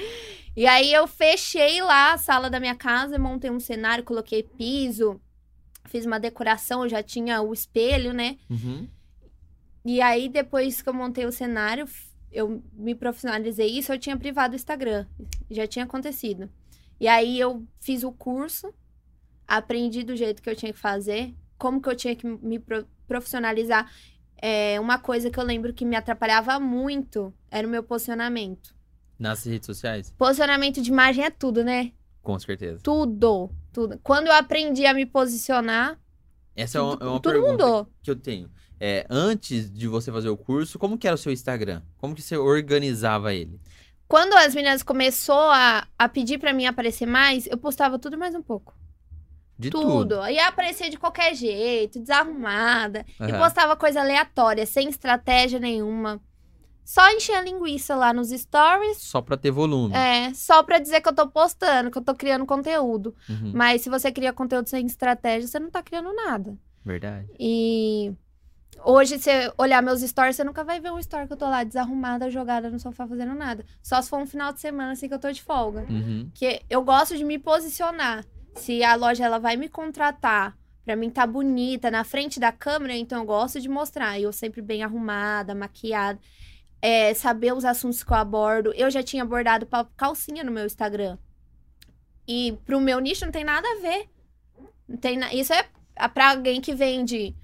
[0.57, 5.21] E aí eu fechei lá a sala da minha casa, montei um cenário, coloquei piso,
[5.87, 8.37] fiz uma decoração, eu já tinha o espelho, né?
[8.51, 8.89] Uhum.
[9.85, 11.89] E aí, depois que eu montei o cenário,
[12.33, 15.07] eu me profissionalizei isso, eu tinha privado o Instagram.
[15.51, 16.49] Já tinha acontecido.
[17.01, 18.73] E aí eu fiz o curso,
[19.47, 22.87] aprendi do jeito que eu tinha que fazer, como que eu tinha que me pro-
[23.07, 23.91] profissionalizar.
[24.45, 28.75] É, uma coisa que eu lembro que me atrapalhava muito era o meu posicionamento.
[29.19, 30.13] Nas redes sociais?
[30.19, 31.93] Posicionamento de imagem é tudo, né?
[32.23, 32.81] Com certeza.
[32.83, 33.99] Tudo, tudo.
[34.03, 35.99] Quando eu aprendi a me posicionar,
[36.57, 37.89] Essa é uma, é uma tudo pergunta mudou.
[38.03, 38.51] que eu tenho.
[38.85, 41.83] É, antes de você fazer o curso, como que era o seu Instagram?
[41.99, 43.61] Como que você organizava ele?
[44.09, 48.35] Quando as meninas começou a, a pedir pra mim aparecer mais, eu postava tudo mais
[48.35, 48.75] um pouco.
[49.57, 50.17] De tudo.
[50.17, 50.29] tudo.
[50.29, 53.07] Ia aparecer de qualquer jeito, desarrumada.
[53.21, 53.39] E Aham.
[53.39, 56.21] postava coisa aleatória, sem estratégia nenhuma.
[56.85, 58.99] Só enchia linguiça lá nos stories.
[58.99, 59.95] Só pra ter volume.
[59.95, 63.15] É, só pra dizer que eu tô postando, que eu tô criando conteúdo.
[63.29, 63.53] Uhum.
[63.55, 66.59] Mas se você cria conteúdo sem estratégia, você não tá criando nada.
[66.85, 67.29] Verdade.
[67.39, 68.13] E
[68.85, 71.49] hoje, se você olhar meus stories, você nunca vai ver um story que eu tô
[71.49, 73.65] lá desarrumada, jogada no sofá fazendo nada.
[73.83, 75.87] Só se for um final de semana assim que eu tô de folga.
[75.89, 76.29] Uhum.
[76.31, 78.25] Porque eu gosto de me posicionar.
[78.55, 82.95] Se a loja ela vai me contratar pra mim tá bonita na frente da câmera,
[82.95, 84.21] então eu gosto de mostrar.
[84.21, 86.19] Eu sempre bem arrumada, maquiada.
[86.83, 88.73] é, saber os assuntos que eu abordo.
[88.75, 91.17] Eu já tinha abordado calcinha no meu Instagram.
[92.27, 94.09] E pro meu nicho não tem nada a ver.
[94.89, 95.33] Não tem na...
[95.33, 95.65] Isso é
[96.13, 97.37] pra alguém que vende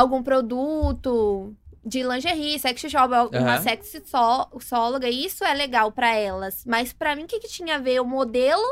[0.00, 1.54] algum produto
[1.84, 3.62] de lingerie, sex shop, uma Aham.
[3.62, 6.64] sexóloga, isso é legal pra elas.
[6.66, 8.00] Mas pra mim, o que, que tinha a ver?
[8.00, 8.62] O modelo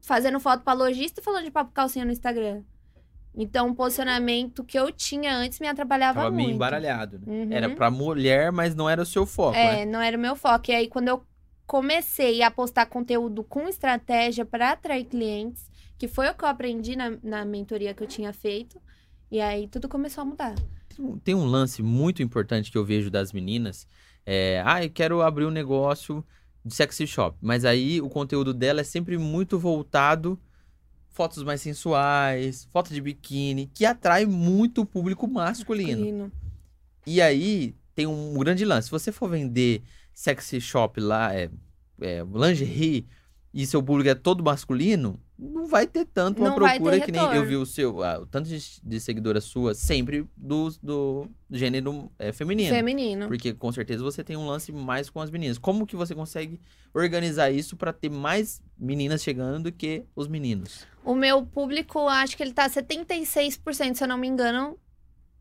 [0.00, 2.62] fazendo foto pra lojista e falando de papo calcinha no Instagram.
[3.36, 6.46] Então, o posicionamento que eu tinha antes me atrapalhava Tava muito.
[6.46, 7.24] meio embaralhado, né?
[7.26, 7.48] Uhum.
[7.50, 9.82] Era pra mulher, mas não era o seu foco, né?
[9.82, 10.70] É, não era o meu foco.
[10.70, 11.24] E aí, quando eu
[11.66, 16.94] comecei a postar conteúdo com estratégia para atrair clientes, que foi o que eu aprendi
[16.94, 18.80] na, na mentoria que eu tinha feito,
[19.34, 20.54] e aí tudo começou a mudar.
[21.24, 23.84] Tem um- lance muito importante que eu vejo das meninas.
[24.24, 26.24] É, ah, eu quero abrir um negócio
[26.64, 27.36] de sexy shop.
[27.42, 30.38] Mas aí o conteúdo dela é sempre muito voltado
[31.08, 35.90] fotos mais sensuais, foto de biquíni, que atrai muito o público masculino.
[36.00, 36.32] Masculino.
[37.04, 38.86] E aí tem um grande lance.
[38.86, 41.50] Se você for vender sexy shop lá, é,
[42.00, 43.06] é, lingerie,
[43.52, 47.34] e seu público é todo masculino, não vai ter tanto uma Não procura que nem
[47.34, 52.10] eu vi o seu, ah, o tanto de, de seguidora sua sempre do, do gênero
[52.18, 52.74] é, feminino.
[52.74, 53.26] Feminino.
[53.26, 55.58] Porque com certeza você tem um lance mais com as meninas.
[55.58, 56.60] Como que você consegue
[56.92, 60.86] organizar isso pra ter mais meninas chegando do que os meninos?
[61.04, 64.78] O meu público, acho que ele tá 76%, se eu não me engano,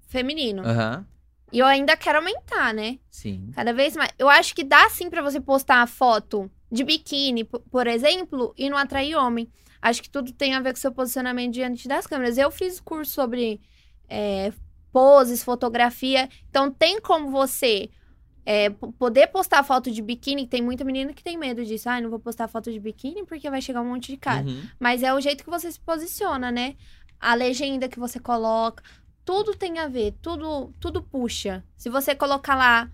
[0.08, 0.64] feminino.
[0.64, 1.06] Aham,
[1.52, 2.98] E eu ainda quero aumentar, né?
[3.10, 3.52] sim.
[3.54, 4.12] Cada vez mais.
[4.18, 8.70] Eu acho que dá sim pra você postar a foto de biquíni, por exemplo, e
[8.70, 9.48] não atrair homem.
[9.84, 12.38] Acho que tudo tem a ver com seu posicionamento diante das câmeras.
[12.38, 13.60] Eu fiz curso sobre
[14.08, 14.54] é,
[14.94, 16.30] poses, fotografia.
[16.50, 17.90] Então tem como você
[18.46, 20.48] é, poder postar foto de biquíni.
[20.48, 21.90] Tem muita menina que tem medo disso.
[21.90, 24.46] Ah, não vou postar foto de biquíni porque vai chegar um monte de cara.
[24.46, 24.64] Uhum.
[24.80, 26.78] Mas é o jeito que você se posiciona, né?
[27.20, 28.82] A legenda que você coloca,
[29.26, 31.62] tudo tem a ver, tudo, tudo puxa.
[31.76, 32.90] Se você colocar lá,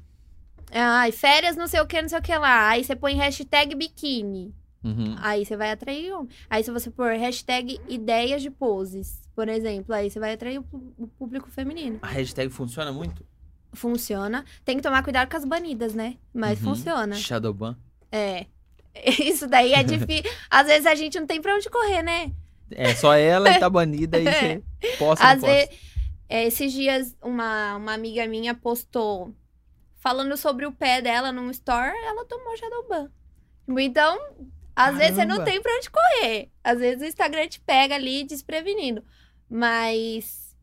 [0.71, 3.75] ai, férias não sei o que, não sei o que lá, aí você põe hashtag
[3.75, 5.15] biquíni, Uhum.
[5.19, 6.29] aí você vai atrair homem.
[6.49, 11.07] Aí se você pôr hashtag ideias de poses, por exemplo, aí você vai atrair o
[11.17, 11.99] público feminino.
[12.01, 13.25] A hashtag funciona muito?
[13.73, 14.45] Funciona.
[14.65, 16.17] Tem que tomar cuidado com as banidas, né?
[16.33, 16.69] Mas Uhum.
[16.75, 17.15] funciona.
[17.15, 17.77] Shadowban.
[18.11, 18.45] É.
[19.19, 20.31] Isso daí é difícil.
[20.49, 22.31] Às vezes a gente não tem pra onde correr, né?
[22.71, 24.63] É, só ela e tá banida e você
[24.97, 25.69] posta Às vezes,
[26.27, 29.33] é, esses dias, uma, uma amiga minha postou
[29.97, 33.11] falando sobre o pé dela num store, ela tomou Shadowban.
[33.79, 34.17] Então,
[34.79, 36.49] às vezes você não tem pra onde correr.
[36.63, 39.03] Às vezes o Instagram te pega ali desprevenido.
[39.49, 40.55] Mas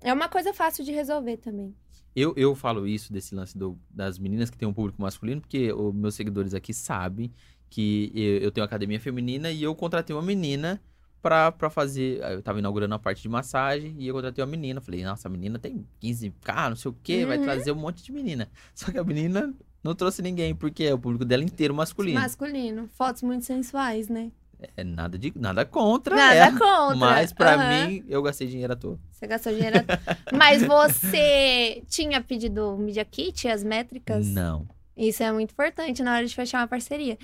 [0.00, 1.74] é uma coisa fácil de resolver também.
[2.14, 5.72] Eu, eu falo isso desse lance do- das meninas que tem um público masculino, porque
[5.72, 7.30] os meus seguidores aqui sabem
[7.68, 10.80] que eu, eu tenho academia feminina e eu contratei uma menina
[11.20, 12.22] pra, pra fazer.
[12.22, 14.80] Eu tava inaugurando a parte de massagem e eu contratei uma menina.
[14.80, 17.44] Falei, nossa, a menina tem 15k, não sei o quê, vai Uhum.
[17.44, 18.48] trazer um monte de menina.
[18.74, 19.52] Só que a menina
[19.86, 22.20] não trouxe ninguém, porque é o público dela inteiro masculino.
[22.20, 22.88] Masculino.
[22.94, 24.30] Fotos muito sensuais, né?
[24.76, 26.58] É nada, de, nada contra Nada ela.
[26.58, 26.96] contra.
[26.96, 27.88] Mas pra Aham.
[27.88, 28.98] mim, eu gastei dinheiro à toa.
[29.12, 29.76] Você gastou dinheiro.
[30.32, 34.26] Mas você tinha pedido o Media Kit, as métricas?
[34.26, 34.66] Não.
[34.96, 37.18] Isso é muito importante na hora de fechar uma parceria.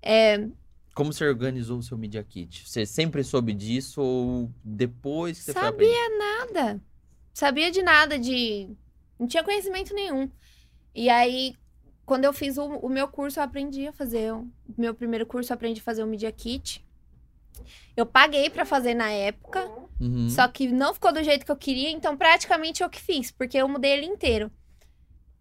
[0.00, 0.46] É,
[0.94, 2.66] Como você organizou o seu Media Kit?
[2.66, 6.18] Você sempre soube disso ou depois que você foi Sabia aprender?
[6.18, 6.80] nada.
[7.34, 8.70] Sabia de nada, de.
[9.20, 10.28] Não tinha conhecimento nenhum.
[10.94, 11.54] E aí,
[12.04, 14.32] quando eu fiz o, o meu curso, eu aprendi a fazer.
[14.32, 16.84] O meu primeiro curso, eu aprendi a fazer o Media Kit.
[17.96, 19.68] Eu paguei pra fazer na época,
[20.00, 20.28] Uhum.
[20.28, 23.56] só que não ficou do jeito que eu queria, então praticamente eu que fiz, porque
[23.58, 24.50] eu mudei ele inteiro.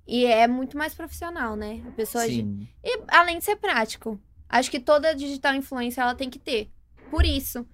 [0.05, 1.81] E é muito mais profissional, né?
[1.87, 2.67] A pessoa Sim.
[2.83, 4.19] E além de ser prático.
[4.49, 6.69] Acho que toda digital influência ela tem que ter.
[7.09, 7.65] Por isso.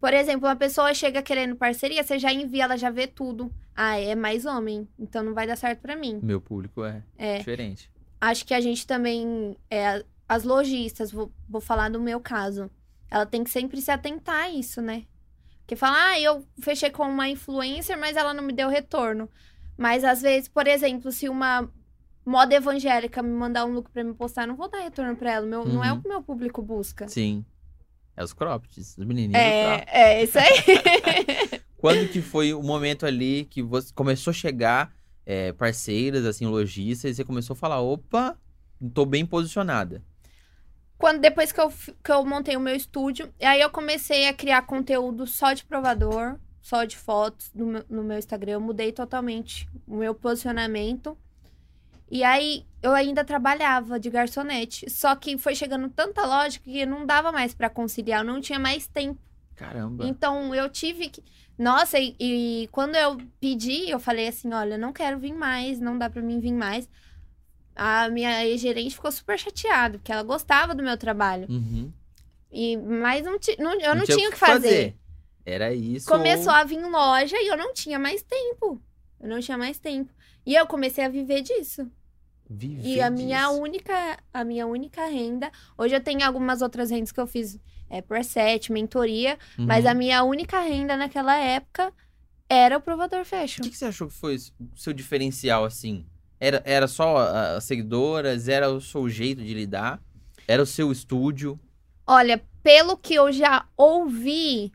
[0.00, 3.52] Por exemplo, uma pessoa chega querendo parceria, você já envia, ela já vê tudo.
[3.76, 6.18] Ah, é mais homem, então não vai dar certo pra mim.
[6.22, 7.38] Meu público é, É.
[7.38, 7.90] diferente.
[8.24, 9.56] Acho que a gente também.
[9.68, 12.70] É, as lojistas, vou, vou falar do meu caso.
[13.10, 15.02] Ela tem que sempre se atentar a isso, né?
[15.58, 19.28] Porque falar, ah, eu fechei com uma influencer, mas ela não me deu retorno.
[19.76, 21.68] Mas às vezes, por exemplo, se uma
[22.24, 25.32] moda evangélica me mandar um look pra me postar, eu não vou dar retorno pra
[25.32, 25.44] ela.
[25.46, 26.00] Meu, Não é o Uhum.
[26.02, 27.08] que o meu público busca.
[27.08, 27.44] Sim.
[28.16, 29.34] É os croppeds, os menininhos.
[29.42, 30.46] É, é isso aí.
[31.76, 37.12] Quando que foi o momento ali que você começou a chegar é, parceiras, assim, lojistas,
[37.12, 38.36] e você começou a falar, opa,
[38.94, 40.02] tô bem posicionada.
[40.98, 44.62] Quando depois que eu, que eu montei o meu estúdio, aí eu comecei a criar
[44.62, 48.52] conteúdo só de provador, só de fotos no meu, no meu Instagram.
[48.52, 51.18] Eu mudei totalmente o meu posicionamento.
[52.08, 54.88] E aí eu ainda trabalhava de garçonete.
[54.88, 58.60] Só que foi chegando tanta loja que não dava mais pra conciliar, eu não tinha
[58.60, 59.18] mais tempo.
[59.56, 60.06] Caramba.
[60.06, 61.22] Então eu tive que.
[61.58, 65.96] Nossa, e, e quando eu pedi, eu falei assim: olha, não quero vir mais, não
[65.98, 66.88] dá pra mim vir mais.
[67.74, 71.46] A minha ex-gerente ficou super chateada, porque ela gostava do meu trabalho.
[71.48, 71.90] Uhum.
[72.50, 74.94] E, mas não, ti- não- eu não, tinha o que fazer.
[75.44, 76.06] Era isso.
[76.06, 78.80] Começou a vir loja e eu não tinha mais tempo.
[79.18, 80.12] Eu não tinha mais tempo.
[80.44, 81.90] E eu comecei a viver disso.
[82.48, 83.60] Viver E a minha disso.
[83.62, 85.50] única, a minha única renda.
[85.78, 87.58] Hoje eu tenho algumas outras rendas que eu fiz
[87.92, 89.90] é, por set, mentoria, mas Uhum.
[89.90, 91.92] a minha única renda naquela época
[92.48, 93.60] era o provador fashion.
[93.60, 94.40] O que, que você achou que foi o
[94.76, 96.06] seu diferencial, assim?
[96.40, 98.48] Era, era só a- as seguidoras?
[98.48, 100.00] Era o seu jeito de lidar?
[100.48, 101.60] Era o seu estúdio?
[102.06, 104.72] Olha, pelo que eu já ouvi,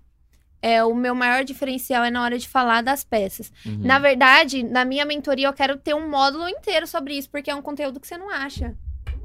[0.62, 3.52] é, o meu maior diferencial é na hora de falar das peças.
[3.66, 3.80] Uhum.
[3.82, 7.56] Na verdade, na minha mentoria eu quero ter um módulo inteiro sobre isso, porque é
[7.56, 8.76] um conteúdo que você não acha.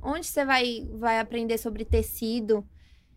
[0.03, 2.67] Onde você vai, vai aprender sobre tecido?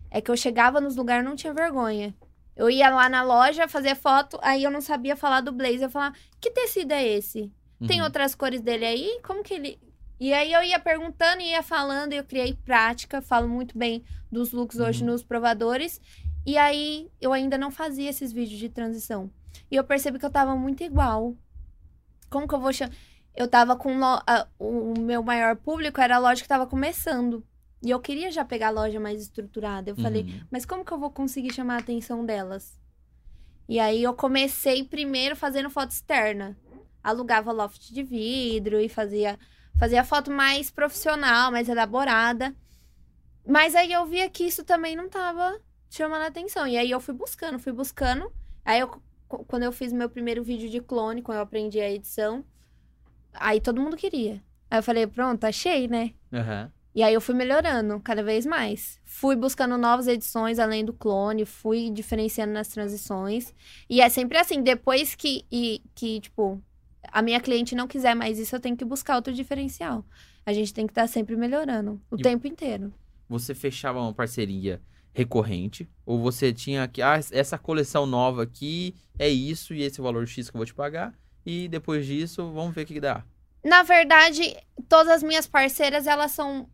[0.09, 2.15] É que eu chegava nos lugares e não tinha vergonha.
[2.55, 5.83] Eu ia lá na loja fazer foto, aí eu não sabia falar do blazer.
[5.83, 7.51] Eu falava, que tecido é esse?
[7.85, 8.05] Tem Uhum.
[8.05, 9.19] outras cores dele aí?
[9.23, 9.79] Como que ele.
[10.17, 14.01] E aí eu ia perguntando e ia falando, e eu criei prática, falo muito bem
[14.31, 15.11] dos looks hoje Uhum.
[15.11, 15.99] nos provadores.
[16.45, 19.29] E aí eu ainda não fazia esses vídeos de transição.
[19.69, 21.35] E eu percebi que eu tava muito igual.
[22.29, 22.93] Como que eu vou chamar?
[23.35, 23.97] Eu tava com.
[23.99, 24.21] lo-
[24.57, 27.43] o meu maior público era a loja que tava começando.
[27.85, 29.91] E eu queria já pegar a loja mais estruturada.
[29.91, 30.41] Eu falei, Uhum.
[30.51, 32.79] mas como que eu vou conseguir chamar a atenção delas?
[33.69, 36.57] E aí eu comecei primeiro fazendo foto externa.
[37.03, 39.37] Alugava loft de vidro e fazia,
[39.79, 42.55] fazia foto mais profissional, mais elaborada.
[43.47, 46.67] Mas aí eu via que isso também não tava chamando a atenção.
[46.67, 48.31] E aí eu fui buscando, fui buscando.
[48.65, 48.87] Aí eu,
[49.27, 52.43] qu- quando eu fiz meu primeiro vídeo de clone, quando eu aprendi a edição,
[53.33, 54.41] aí todo mundo queria.
[54.71, 56.15] Aí eu falei, pronto, achei, né?
[56.33, 56.71] Aham.
[56.95, 59.01] E aí eu fui melhorando cada vez mais.
[59.03, 63.53] Fui buscando novas edições além do clone, fui diferenciando nas transições.
[63.89, 66.61] E é sempre assim, depois que, e, que tipo,
[67.11, 70.05] a minha cliente não quiser mais isso, eu tenho que buscar outro diferencial.
[70.45, 72.93] A gente tem que estar sempre melhorando, o E- tempo inteiro.
[73.27, 74.81] Você fechava uma parceria
[75.11, 75.89] recorrente?
[76.05, 80.25] Ou você tinha que, ah, essa coleção nova aqui é isso e esse é valor
[80.27, 81.13] X que eu vou te pagar?
[81.45, 83.23] E depois disso, vamos ver o que que dá.
[83.63, 84.55] Na verdade,
[84.87, 86.69] todas as minhas parceiras, elas são.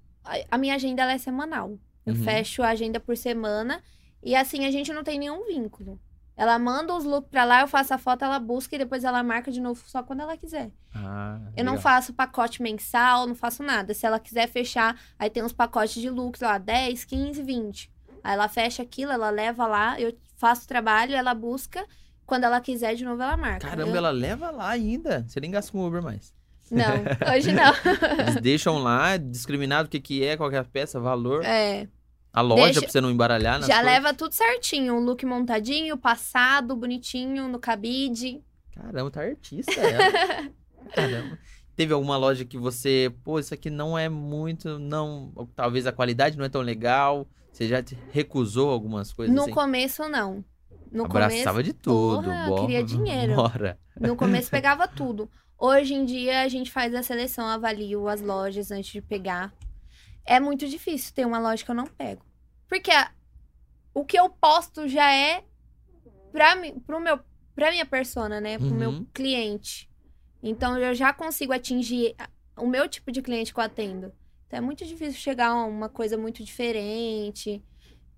[0.52, 1.78] A- minha agenda é semanal.
[2.06, 2.24] Eu Uhum.
[2.24, 3.82] fecho a agenda por semana.
[4.24, 6.00] E assim, a gente não tem nenhum vínculo.
[6.38, 9.22] Ela manda os looks pra lá, eu faço a foto, ela busca e depois ela
[9.22, 10.72] marca de novo só quando ela quiser.
[10.96, 11.84] Ah, Eu não legal.
[11.84, 13.94] faço pacote mensal, não faço nada.
[13.94, 17.92] Se ela quiser fechar, aí tem uns pacotes de looks lá, 10, 15, 20.
[18.24, 21.86] Aí ela fecha aquilo, ela leva lá, eu faço o trabalho, ela busca.
[22.26, 23.68] Quando ela quiser, de novo ela marca.
[23.68, 25.26] Caramba, Eu- ela leva lá ainda.
[25.28, 26.34] Você nem gasta com Uber mais.
[26.72, 26.86] Não,
[27.36, 27.74] hoje não.
[28.20, 31.44] Eles deixam lá, discriminado o que, que é, qual que é a peça, valor.
[31.44, 31.88] É.
[32.34, 33.84] A loja deixa- pra você não embaralhar Já coisas.
[33.86, 34.96] leva tudo certinho.
[34.96, 38.42] O look montadinho, passado, bonitinho, no cabide.
[38.74, 40.50] Caramba, tá artista ela.
[40.96, 41.38] Caramba.
[41.76, 46.38] Teve alguma loja que você, pô, isso aqui não é muito, não, talvez a qualidade
[46.38, 47.28] não é tão legal.
[47.52, 49.52] Você já te recusou algumas coisas no assim?
[49.52, 50.44] começo, não.
[50.92, 52.24] No Abraçava começo, de tudo.
[52.24, 53.36] porra, bom, queria dinheiro.
[53.36, 53.78] Bora.
[54.00, 55.30] no começo pegava tudo.
[55.64, 59.54] Hoje em dia, a gente faz a seleção, avalio as lojas antes de pegar.
[60.26, 62.26] É muito difícil ter uma loja que eu não pego.
[62.68, 63.12] Porque a-
[63.94, 65.44] o que eu posto já é
[66.32, 67.20] pra, mi, pro meu,
[67.54, 68.58] pra minha persona, né?
[68.58, 68.76] Pro Uhum.
[68.76, 69.88] meu cliente.
[70.42, 72.16] Então, eu já consigo atingir
[72.58, 74.12] o meu tipo de cliente que eu atendo.
[74.48, 77.64] Então, é muito difícil chegar a uma coisa muito diferente.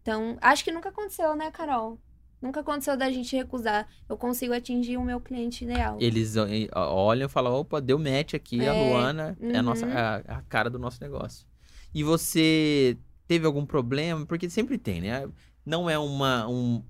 [0.02, 2.00] Então, acho que nunca aconteceu, né, Carol?
[2.44, 3.88] Nunca aconteceu da gente recusar.
[4.10, 5.98] Eu consigo atingir o meu cliente ideal.
[6.02, 6.36] Eles
[6.76, 9.94] olham e falam, opa, deu match aqui, a É, Luana é a, nossa, uhum.
[9.94, 11.48] a, a cara do nosso negócio.
[11.96, 14.26] E você teve algum problema?
[14.26, 15.26] Porque sempre tem, né?
[15.66, 16.84] Não é uma, um,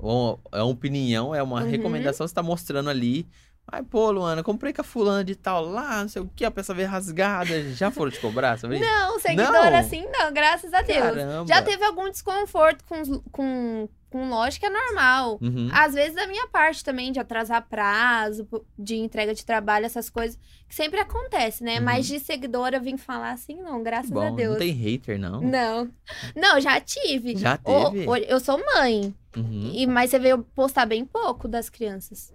[0.51, 1.69] é uma opinião, é uma Uhum.
[1.69, 3.27] recomendação, você tá mostrando ali.
[3.71, 6.51] Ai, pô, Luana, comprei com a fulana de tal lá, não sei o que, a
[6.51, 7.63] peça veio rasgada.
[7.73, 8.85] Já foram te cobrar sobre isso?
[8.85, 9.77] Não, seguidora Não?
[9.79, 10.99] assim não, graças a Deus.
[10.99, 11.47] Caramba.
[11.47, 14.29] Já teve algum desconforto com, com, com
[14.61, 15.39] é normal.
[15.41, 15.69] Uhum.
[15.73, 18.47] Às vezes da minha parte também, de atrasar prazo,
[18.77, 21.79] de entrega de trabalho, essas coisas, que sempre acontece, né?
[21.79, 21.85] Uhum.
[21.85, 24.51] Mas de seguidora vir falar assim, não, graças Bom, a Deus.
[24.51, 25.41] não tem hater, não.
[25.41, 25.89] Não.
[26.35, 27.35] Não, já tive.
[27.37, 28.07] Já O- teve?
[28.07, 29.71] o- eu sou mãe, Uhum.
[29.73, 32.31] e, mas você veio postar bem pouco das crianças.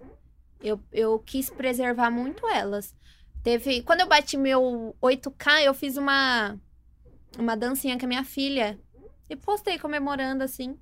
[0.61, 2.95] Eu, eu quis preservar muito elas.
[3.43, 3.81] Teve.
[3.83, 6.57] Quando eu bati meu 8K, eu fiz uma,
[7.37, 8.77] uma dancinha com a minha filha.
[9.29, 10.77] E postei comemorando assim.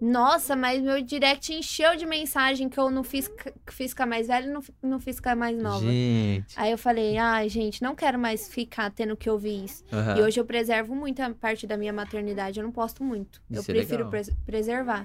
[0.00, 3.28] Nossa, mas meu direct encheu de mensagem que eu não fiz,
[3.70, 5.84] fiz com a mais velha e não, não fiz com a mais nova.
[5.84, 6.54] Gente.
[6.56, 9.84] Aí eu falei, ai, gente, não quero mais ficar tendo que ouvir isso.
[9.92, 10.18] Aham.
[10.18, 13.42] E hoje eu preservo muito a parte da minha maternidade, eu não posto muito.
[13.50, 14.08] eu Isso é prefiro
[14.46, 15.04] preservar.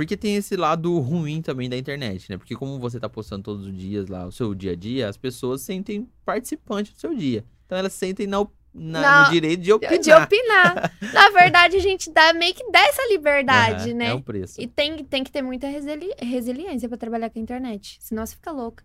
[0.00, 2.38] Porque tem esse lado ruim também da internet, né?
[2.38, 5.18] Porque como você tá postando todos os dias lá o seu dia a dia, as
[5.18, 7.44] pessoas sentem participantes do seu dia.
[7.66, 8.38] Então elas sentem na,
[8.72, 9.98] na- Não, no direito de opinar.
[10.00, 10.92] De opinar.
[11.12, 14.06] Na verdade, a gente dá meio que dá essa liberdade, Aham, né?
[14.06, 14.58] É o preço.
[14.58, 17.98] E tem, tem que ter muita resili- resiliência pra trabalhar com a internet.
[18.00, 18.82] Senão você fica louca.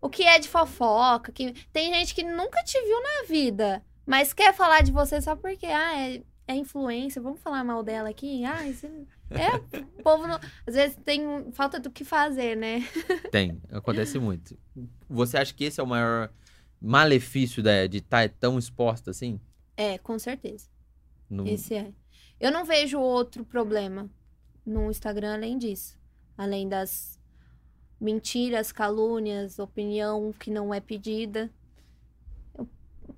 [0.00, 1.30] O que é de fofoca?
[1.30, 1.54] Que...
[1.72, 5.66] Tem gente que nunca te viu na vida, mas quer falar de você só porque,
[5.66, 8.44] ah, é, é influência, vamos falar mal dela aqui?
[8.44, 8.88] Ah, isso...
[9.30, 10.38] É, o povo não...
[10.66, 12.80] Às vezes tem falta do que fazer, né?
[13.30, 14.58] Tem, acontece muito.
[15.08, 16.30] Você acha que esse é o maior
[16.80, 19.40] malefício da- de estar tão exposta assim?
[19.76, 20.68] É, com certeza.
[21.28, 21.92] No- Esse é.
[22.40, 24.08] Eu não vejo outro problema
[24.64, 25.98] no Instagram além disso.
[26.36, 27.18] Além das
[28.00, 31.50] mentiras, calúnias, opinião que não é pedida.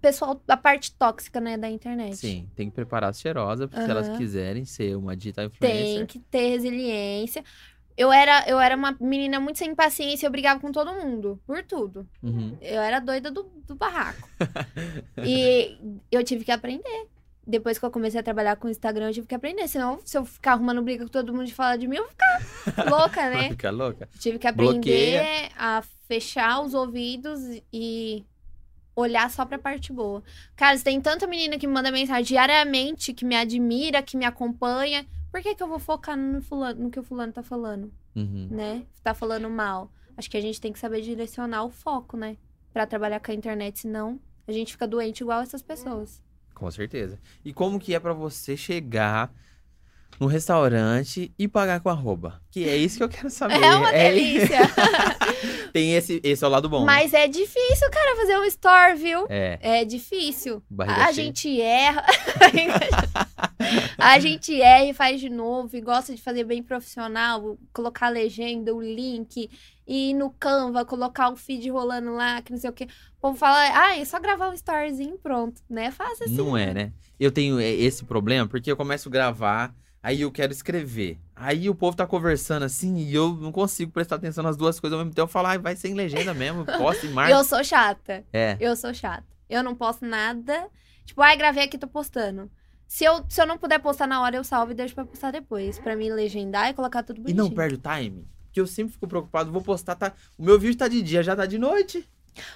[0.01, 2.17] Pessoal, a parte tóxica, né, da internet.
[2.17, 6.07] Sim, tem que preparar as cheirosas, porque se elas quiserem ser uma digital Tem influencer.
[6.07, 7.45] que ter resiliência.
[7.97, 11.63] Eu era, eu era uma menina muito sem paciência, eu brigava com todo mundo, por
[11.65, 12.09] tudo.
[12.23, 12.57] Uhum.
[12.63, 14.27] Eu era doida do, do barraco.
[15.23, 15.77] e
[16.11, 17.09] eu tive que aprender.
[17.47, 19.69] Depois que eu comecei a trabalhar com o Instagram, eu tive que aprender.
[19.69, 22.11] Senão, se eu ficar arrumando briga com todo mundo e falar de mim, eu vou
[22.13, 23.51] ficar louca, né?
[23.51, 24.09] ficar louca?
[24.19, 25.51] tive que aprender Bloqueia.
[25.59, 27.41] a fechar os ouvidos
[27.73, 28.25] e
[29.01, 30.23] olhar só pra parte boa.
[30.57, 35.07] Cara, tem tanta menina que me manda mensagem diariamente, que me admira, que me acompanha.
[35.31, 37.93] Por que, que eu vou focar no, fulano, no que o fulano tá falando?
[38.15, 38.49] Uhum.
[38.51, 38.83] né?
[39.03, 39.91] Tá falando mal.
[40.17, 42.37] Acho que a gente tem que saber direcionar o foco, né?
[42.73, 46.23] Pra trabalhar com a internet, senão a gente fica doente igual essas pessoas.
[46.55, 47.19] Com certeza.
[47.45, 49.33] E como que é pra você chegar
[50.19, 52.43] no restaurante e pagar com arroba?
[52.51, 53.63] Que é isso que eu quero saber.
[53.63, 54.59] É uma delícia.
[55.73, 56.81] Tem esse, esse é o lado bom.
[56.81, 56.87] né?
[56.87, 59.27] Mas é difícil, cara, fazer um store, viu?
[59.29, 60.63] É, É difícil.
[60.69, 61.15] barriga A cheia.
[61.15, 62.05] gente erra.
[63.99, 68.11] a gente erra e faz de novo e gosta de fazer bem profissional, colocar a
[68.11, 69.51] legenda, o link,
[69.87, 72.87] e ir no Canva, colocar o feed rolando lá, que não sei o quê.
[73.19, 75.61] O povo fala, ah, é só gravar um storyzinho, pronto.
[75.69, 76.37] Não é fácil assim.
[76.37, 76.93] Não é, né?
[77.19, 81.19] Eu tenho é, esse problema porque eu começo a gravar, aí eu quero escrever.
[81.35, 84.99] Aí o povo tá conversando assim e eu não consigo prestar atenção nas duas coisas
[84.99, 85.23] ao mesmo tempo.
[85.23, 87.33] Eu falo, ah, vai sem legenda mesmo, posta e marca.
[87.33, 88.25] Eu sou chata.
[88.33, 88.57] É.
[88.61, 89.25] Eu sou chata.
[89.49, 90.69] Eu não posto nada.
[91.05, 92.51] Tipo, ai, gravei aqui, tô postando.
[92.87, 95.31] Se eu, se eu não puder postar na hora, eu salvo e deixo pra postar
[95.31, 95.79] depois.
[95.79, 97.45] Pra mim legendar e colocar tudo E bonitinho.
[97.45, 98.27] não perde o time?
[98.47, 100.13] Porque eu sempre fico preocupado, vou postar, tá.
[100.37, 102.05] O meu vídeo tá de dia, já tá de noite.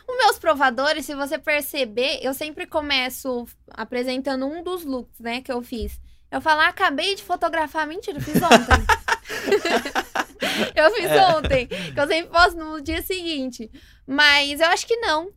[0.09, 5.53] Os meus provadores, se você perceber, eu sempre começo apresentando um dos looks, né, que
[5.53, 6.01] eu fiz.
[6.35, 7.87] Eu falo, ah, acabei de fotografar.
[7.87, 8.85] Mentira, eu fiz ontem.
[10.75, 11.27] eu fiz É.
[11.29, 11.67] ontem.
[11.67, 13.71] Que eu sempre posto no dia seguinte.
[14.07, 15.31] Mas eu acho que não.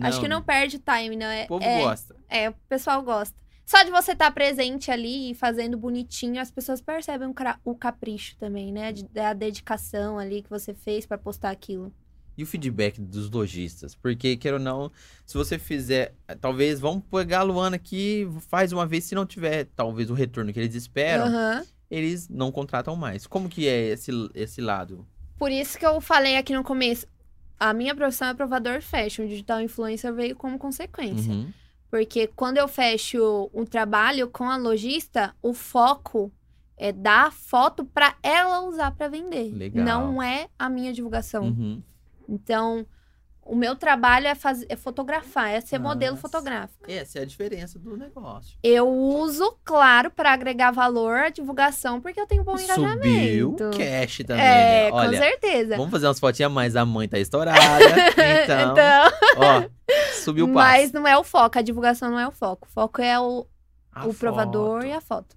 [0.00, 1.26] Acho que não perde o time, não.
[1.26, 2.16] É, O povo é, gosta.
[2.28, 3.34] É, o pessoal gosta.
[3.64, 7.32] Só de você estar presente ali e fazendo bonitinho, as pessoas percebem
[7.64, 8.92] o, capricho também, né?
[8.92, 11.90] De- Da dedicação ali que você fez pra postar aquilo.
[12.36, 13.94] E o feedback dos lojistas?
[13.94, 14.90] Porque, queira ou não,
[15.24, 16.14] se você fizer.
[16.40, 20.52] Talvez, vamos pegar a Luana aqui, faz uma vez, se não tiver, talvez, o retorno
[20.52, 21.64] que eles esperam, Aham.
[21.90, 23.26] eles não contratam mais.
[23.26, 25.06] Como que é esse, esse lado?
[25.38, 27.06] Por isso que eu falei aqui no começo.
[27.58, 29.24] A minha profissão é provador fashion.
[29.24, 31.32] O digital influencer veio como consequência.
[31.32, 31.52] Uhum.
[31.90, 36.32] Porque quando eu fecho um trabalho com a lojista, o foco
[36.76, 39.52] é dar foto pra ela usar pra vender.
[39.54, 39.84] Legal.
[39.84, 41.44] Não é a minha divulgação.
[41.44, 41.82] Uhum.
[42.28, 42.86] Então,
[43.46, 46.22] o meu trabalho é, fazer, é fotografar, é ser modelo Nossa.
[46.22, 46.84] fotográfico.
[46.90, 48.56] Essa é a diferença do negócio.
[48.62, 53.02] Eu uso, claro, pra agregar valor à divulgação, porque eu tenho bom engajamento.
[53.04, 54.90] Subiu o cash também, É, né?
[54.90, 55.76] com Olha, certeza.
[55.76, 57.60] vamos fazer umas fotinhas mais, a mãe tá estourada.
[58.44, 59.68] Então, Então, ó,
[60.14, 60.66] subiu o passo.
[60.80, 62.66] mas não é o foco, a divulgação não é o foco.
[62.66, 63.46] O foco é o,
[63.92, 65.36] A o provador e a foto.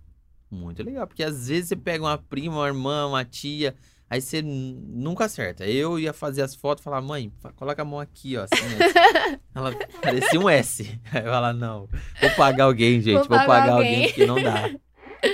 [0.50, 3.76] Muito legal, porque às vezes você pega uma prima, uma irmã, uma tia,
[4.10, 5.66] aí você nunca acerta.
[5.66, 8.43] Eu ia fazer as fotos e falar, mãe, coloca a mão aqui, ó.
[8.43, 8.66] Assim,
[9.55, 9.60] ó.
[9.60, 10.84] Ela parecia um S.
[11.12, 11.88] Aí eu falar, não,
[12.22, 13.95] vou pagar alguém, gente, vou, Vou pagar alguém.
[13.95, 14.08] alguém.
[14.08, 14.70] porque não dá.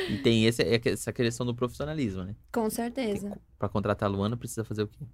[0.09, 2.35] E tem esse, é essa questão do profissionalismo, né?
[2.53, 3.37] Com certeza.
[3.59, 5.05] Pra contratar a Luana, precisa fazer o quê?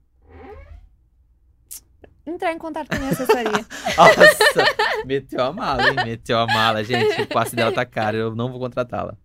[2.24, 3.50] Entrar em contato com a minha assessoria.
[3.98, 5.96] Nossa, meteu a mala, hein?
[6.06, 7.20] Meteu a mala, gente.
[7.24, 9.18] O passe dela tá caro, eu não vou contratá-la.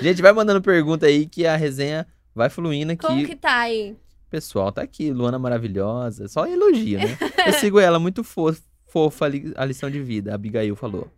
[0.00, 3.06] gente, vai mandando pergunta aí que a resenha vai fluindo aqui.
[3.06, 3.96] Como que tá aí?
[4.30, 7.18] Pessoal tá aqui, Luana maravilhosa, só elogio, né?
[7.46, 8.56] Eu sigo ela, muito fo-
[8.86, 11.10] fofa ali- a lição de vida, a Abigail falou.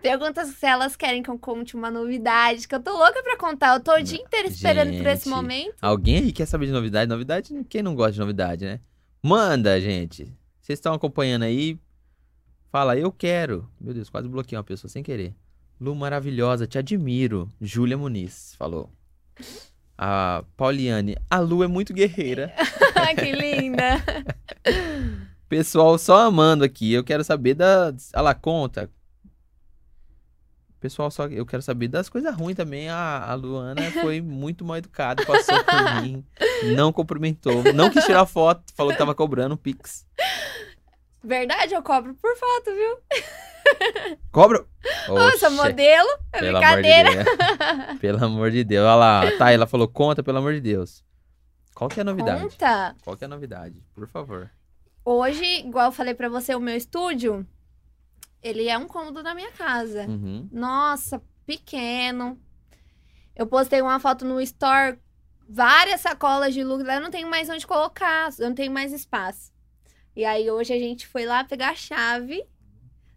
[0.00, 3.74] Pergunta se elas querem que eu conte uma novidade, que eu tô louca pra contar.
[3.76, 5.34] Eu tô o dia inteiro esperando por esse Gente.
[5.34, 5.74] momento.
[5.80, 7.08] Alguém aí quer saber de novidade?
[7.08, 8.80] Novidade, quem não gosta de novidade, né?
[9.22, 10.24] Manda, gente.
[10.60, 11.78] Vocês estão acompanhando aí?
[12.72, 13.68] Fala, eu quero.
[13.80, 15.36] Meu Deus, quase bloqueei uma pessoa sem querer.
[15.80, 17.48] Lu maravilhosa, te admiro.
[17.60, 18.90] Júlia Muniz falou.
[20.04, 22.52] A Pauliane, a Lu é muito guerreira.
[23.16, 24.02] Que linda.
[25.48, 26.90] Pessoal só amando aqui.
[26.92, 27.94] Eu quero saber da.
[28.14, 28.90] Ela conta
[30.82, 32.88] Pessoal, só eu quero saber das coisas ruins também.
[32.88, 36.24] A, a Luana foi muito mal educada, passou por mim,
[36.74, 40.04] não cumprimentou, não quis tirar foto, falou que tava cobrando Pix.
[41.22, 42.98] Verdade, eu cobro por foto, viu?
[44.30, 44.64] Cobra!
[45.08, 46.08] Nossa, Oxe, modelo.
[46.32, 47.24] É pelo amor de brincadeira.
[47.24, 47.98] Deus.
[48.00, 48.84] Pelo amor de Deus.
[48.84, 51.04] Olha lá, tá, ela falou, conta, pelo amor de Deus.
[51.74, 52.42] Qual que é a novidade?
[52.42, 52.96] Conta.
[53.02, 53.82] Qual que é a novidade?
[53.94, 54.50] Por favor.
[55.04, 57.46] Hoje, igual eu falei pra você, o meu estúdio,
[58.42, 60.06] ele é um cômodo da minha casa.
[60.06, 60.48] Uhum.
[60.52, 62.38] Nossa, pequeno.
[63.34, 64.98] Eu postei uma foto no store,
[65.48, 68.92] várias sacolas de look, lá eu não tenho mais onde colocar, eu não tenho mais
[68.92, 69.52] espaço.
[70.14, 72.44] E aí hoje a gente foi lá pegar a chave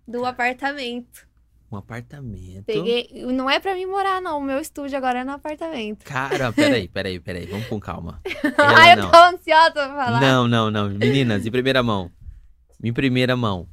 [0.07, 1.27] do apartamento.
[1.71, 2.65] Um apartamento.
[2.65, 6.03] Peguei, não é pra mim morar não, o meu estúdio agora é no apartamento.
[6.05, 7.45] Cara, peraí, peraí, peraí.
[7.47, 8.21] Vamos com calma.
[8.57, 9.11] Ai, Ela eu não.
[9.11, 10.21] tô ansiosa pra falar.
[10.21, 10.89] Não, não, não.
[10.89, 12.11] Meninas, em primeira mão.
[12.83, 13.67] Em primeira mão.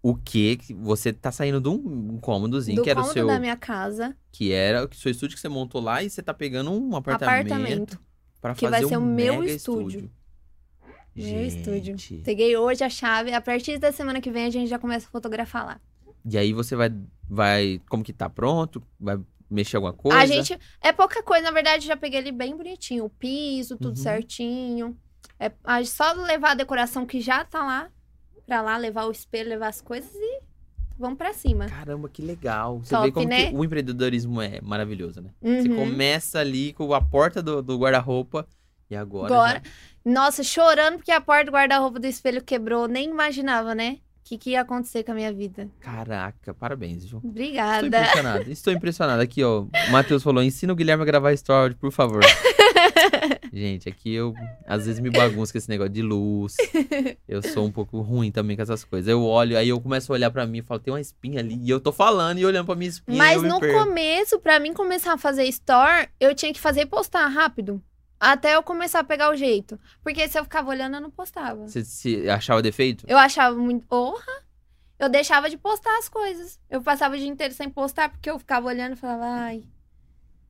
[0.00, 3.40] O que você tá saindo de um cômodozinho do que era o cômodo seu da
[3.40, 6.70] minha casa, que era o seu estúdio que você montou lá e você tá pegando
[6.70, 8.00] um apartamento, apartamento.
[8.38, 10.10] pra que fazer vai ser um o meu mega estúdio.
[11.16, 11.96] Meu estúdio.
[11.98, 12.16] Gente.
[12.24, 15.10] Peguei hoje a chave, a partir da semana que vem a gente já começa a
[15.10, 15.80] fotografar lá.
[16.28, 16.90] E aí você vai
[17.28, 18.82] vai como que tá pronto?
[18.98, 19.18] Vai
[19.50, 20.18] mexer alguma coisa?
[20.18, 20.58] A gente.
[20.80, 23.04] É pouca coisa, na verdade, já peguei ele bem bonitinho.
[23.04, 24.02] O piso, tudo Uhum.
[24.02, 24.96] certinho.
[25.38, 25.50] É
[25.84, 27.90] só levar a decoração que já tá lá.
[28.46, 30.40] Pra lá, levar o espelho, levar as coisas e
[30.98, 31.66] vamos pra cima.
[31.66, 32.78] Caramba, que legal.
[32.80, 33.48] Você Top, vê como né?
[33.50, 35.30] que o empreendedorismo é maravilhoso, né?
[35.40, 35.76] Você Uhum.
[35.76, 38.46] começa ali com a porta do, do guarda-roupa
[38.90, 39.32] e agora.
[39.34, 39.62] Agora.
[39.64, 39.70] já-
[40.12, 42.86] Nossa, chorando porque a porta do guarda-roupa do espelho quebrou.
[42.88, 43.98] Nem imaginava, né?
[44.20, 45.68] O que, que ia acontecer com a minha vida.
[45.80, 47.18] Caraca, parabéns, viu?
[47.18, 47.86] Estou Obrigada.
[47.86, 48.50] impressionado.
[48.50, 49.22] Estou impressionado.
[49.22, 49.62] Aqui, ó.
[49.62, 52.22] O Matheus falou: ensina o Guilherme a gravar story, por favor.
[53.52, 54.34] Gente, aqui eu
[54.66, 56.56] às vezes me bagunço com esse negócio de luz.
[57.28, 59.08] Eu sou um pouco ruim também com essas coisas.
[59.08, 61.58] Eu olho, aí eu começo a olhar pra mim e falo, tem uma espinha ali.
[61.62, 63.16] E eu tô falando e olhando pra minha espinha.
[63.18, 67.26] Mas no começo, pra mim começar a fazer store, eu tinha que fazer e postar
[67.28, 67.80] rápido.
[68.18, 69.78] Até eu começar a pegar o jeito.
[70.02, 71.66] Porque se eu ficava olhando, eu não postava.
[71.66, 73.04] Você se achava defeito?
[73.08, 73.86] Eu achava muito.
[73.86, 74.44] Porra!
[74.98, 76.58] Eu deixava de postar as coisas.
[76.70, 79.64] Eu passava o dia inteiro sem postar, porque eu ficava olhando e falava, ai.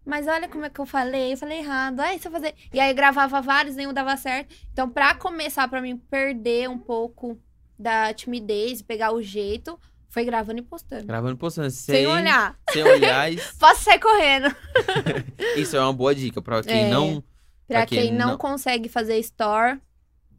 [0.04, 1.98] Mas olha como é que eu falei, eu falei errado.
[2.00, 2.54] Ai, se eu fazer.
[2.72, 4.54] E aí eu gravava vários, nenhum dava certo.
[4.70, 7.40] Então, pra começar, pra mim perder um pouco
[7.78, 11.06] da timidez, pegar o jeito, foi gravando e postando.
[11.06, 11.70] Gravando e postando.
[11.70, 12.54] Sem, Sem olhar.
[12.70, 13.32] Sem olhar.
[13.32, 14.54] e- Posso sair correndo.
[15.56, 16.90] Isso é uma boa dica pra quem É.
[16.90, 17.24] não.
[17.66, 19.80] Pra Pra quem, quem não, não- consegue fazer store,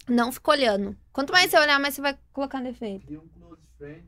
[0.08, 0.96] não fica olhando.
[1.12, 3.06] Quanto mais você olhar, mais você vai colocar defeito.
[3.06, 4.06] Cria um close friends,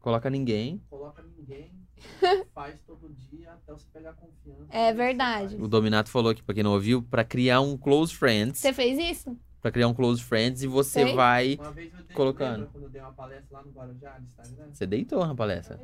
[0.00, 0.82] Coloca ninguém.
[0.90, 1.70] coloca ninguém,
[2.54, 4.66] faz todo dia até você pegar confiança.
[4.70, 5.56] É verdade.
[5.56, 8.58] O Dominato falou aqui, pra quem não ouviu, pra criar um close friends.
[8.58, 9.36] Você fez isso?
[9.60, 11.14] Pra criar um close friends e você Sei.
[11.14, 11.56] vai.
[11.60, 12.52] Uma vez eu dei, Colocando.
[12.58, 14.68] lembra quando eu dei uma palestra lá no Guarujá, no Instagram?
[14.72, 15.80] Você deitou na palestra.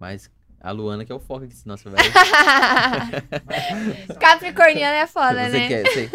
[0.00, 0.30] Mas
[0.64, 1.74] a Luana que é o foco aqui, vai.
[3.46, 5.68] Mas- Capricorniano é foda, você, né?
[5.68, 6.10] quer, você,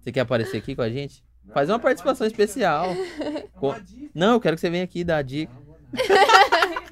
[0.00, 1.22] você quer aparecer aqui com a gente?
[1.54, 2.88] Faz uma participação especial.
[4.14, 5.52] Não, eu quero que você venha aqui dar a dica.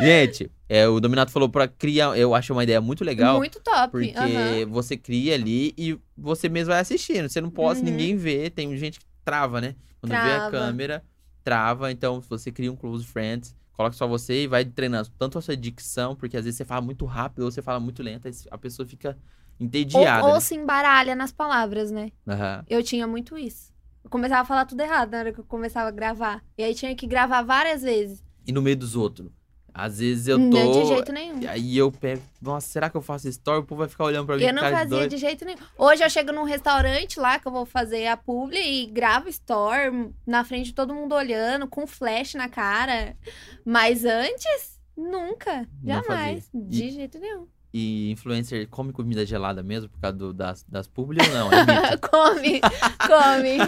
[0.00, 2.16] Gente, é, o Dominato falou pra criar.
[2.16, 3.36] Eu acho uma ideia muito legal.
[3.38, 3.90] Muito top.
[3.90, 4.66] Porque aham.
[4.70, 7.28] você cria ali e você mesmo vai assistindo.
[7.28, 7.86] Você não pode, Uhum.
[7.86, 8.48] ninguém vê.
[8.50, 9.74] Tem gente que trava, né?
[10.00, 10.50] Quando vê a Trava.
[10.50, 11.02] câmera,
[11.42, 11.90] trava.
[11.92, 15.42] Então, se você cria um close friends, coloca só você e vai treinando tanto a
[15.42, 18.58] sua dicção, porque às vezes você fala muito rápido ou você fala muito lento, a
[18.58, 19.18] pessoa fica
[19.60, 20.22] entediada.
[20.22, 20.40] Ou, ou né?
[20.40, 22.10] se embaralha nas palavras, né?
[22.26, 22.64] Aham.
[22.68, 23.72] Eu tinha muito isso.
[24.02, 26.42] Eu começava a falar tudo errado na hora que eu começava a gravar.
[26.56, 28.22] E aí tinha que gravar várias vezes.
[28.46, 29.30] E no meio dos outros.
[29.76, 30.82] Às vezes eu Não tô.
[30.82, 31.40] de jeito nenhum.
[31.40, 33.58] e Aí eu pego, nossa, será que eu faço story?
[33.58, 35.58] O povo vai ficar olhando pra mim Eu não fazia de jeito nenhum.
[35.76, 40.12] Hoje eu chego num restaurante lá que eu vou fazer a publi e gravo store
[40.24, 43.16] na frente de todo mundo olhando, com flash na cara.
[43.64, 45.68] Mas antes, nunca.
[45.82, 46.46] Não Jamais.
[46.52, 46.68] fazia.
[46.68, 47.48] De jeito nenhum.
[47.76, 51.52] E influencer come comida gelada mesmo por causa do- das, das publi ou não?
[51.52, 52.60] É come,
[53.04, 53.58] come.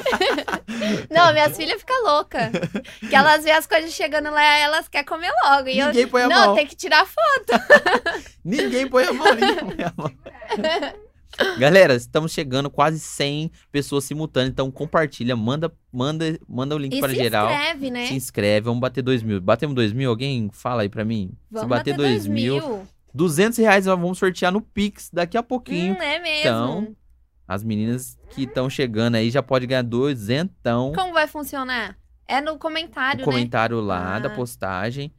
[1.11, 2.53] não, minhas filhas ficam loucas.
[3.09, 5.69] Que elas veem as coisas chegando lá e elas querem comer logo.
[5.69, 6.55] E eu, Ninguém põe a não, mão.
[6.55, 7.61] tem que tirar foto.
[8.45, 10.13] Ninguém põe a mão, ninguém põe a mão.
[11.59, 17.01] Galera, estamos chegando quase 100 pessoas simultâneas, então compartilha, manda, manda, manda o link E
[17.01, 17.51] para se geral.
[17.51, 18.07] inscreve, né?
[18.07, 19.41] Se inscreve, vamos bater 2 mil.
[19.41, 20.09] Batemos 2 mil?
[20.09, 21.33] Alguém fala aí pra mim?
[21.51, 22.89] Vamos se bater 2 mil, mil.
[23.17, 25.95] 200 reais nós vamos sortear no Pix daqui a pouquinho.
[25.95, 26.41] Hum, é mesmo.
[26.41, 26.97] Então,
[27.49, 30.53] As meninas que estão chegando aí já podem ganhar 200.
[30.95, 31.97] Como vai funcionar?
[32.27, 33.33] É no comentário, O né?
[33.33, 34.35] comentário lá da Ah.
[34.35, 35.13] postagem.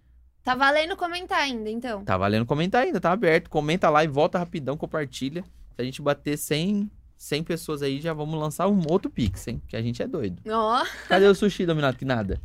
[0.43, 2.03] Tá valendo comentar ainda, então.
[2.03, 3.49] Tá valendo comentar ainda, tá aberto.
[3.49, 5.43] Comenta lá e volta rapidão, compartilha.
[5.75, 9.61] Se a gente bater 100, 100 pessoas aí, já vamos lançar um outro Pix, hein?
[9.67, 10.41] Que a gente é doido.
[10.49, 10.85] Ó.
[11.07, 11.97] Cadê o sushi, Dominado?
[11.97, 12.41] Que nada.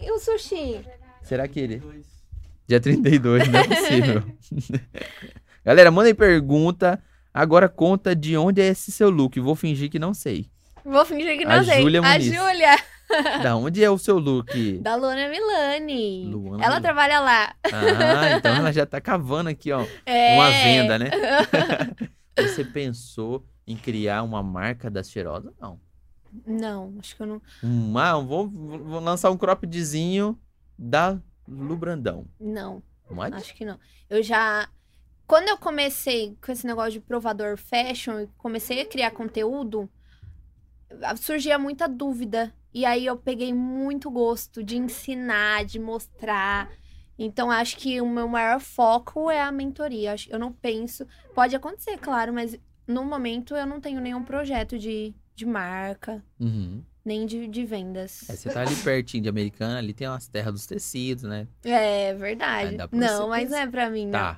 [0.00, 0.80] E o sushi?
[1.22, 1.82] Será que ele...
[2.66, 4.22] Dia 32, não é possível.
[5.64, 7.02] Galera, mandem pergunta.
[7.32, 9.38] Agora conta de onde é esse seu look.
[9.40, 10.48] Vou fingir que não sei.
[10.84, 11.82] Vou fingir que não A sei.
[11.82, 12.18] Júlia a.
[12.18, 12.76] Júlia,
[13.42, 14.78] Da onde é o seu look?
[14.78, 16.26] da Luana Milani.
[16.26, 16.82] Luana Ela Milani.
[16.82, 17.54] trabalha lá.
[17.64, 19.84] Ah, então ela já tá cavando aqui, ó.
[20.06, 20.34] É.
[20.36, 21.10] Uma venda, né?
[22.38, 25.52] Você pensou em criar uma marca das cheirosas?
[25.60, 25.78] Não.
[26.46, 27.42] Não, acho que eu não.
[28.00, 30.38] Ah, vou, vou lançar um croppedzinho
[30.78, 32.26] da Lu Brandão.
[32.40, 33.36] Não, Pode?
[33.36, 33.78] acho que não.
[34.08, 34.68] Eu já.
[35.26, 39.88] Quando eu comecei com esse negócio de provador fashion e comecei a criar conteúdo,
[41.16, 42.54] surgia muita dúvida.
[42.72, 46.70] E aí eu peguei muito gosto de ensinar, de mostrar.
[47.18, 50.14] Então acho que o meu maior foco é a mentoria.
[50.28, 51.06] Eu não penso.
[51.34, 56.82] Pode acontecer, claro, mas no momento eu não tenho nenhum projeto de, de marca, Uhum.
[57.04, 58.28] Nem de, de vendas.
[58.30, 61.46] É, você tá ali pertinho de Americana, ali tem umas terras dos tecidos, né?
[61.62, 62.76] É verdade.
[62.90, 64.12] Não, mas não é pra mim, não.
[64.12, 64.36] Tá.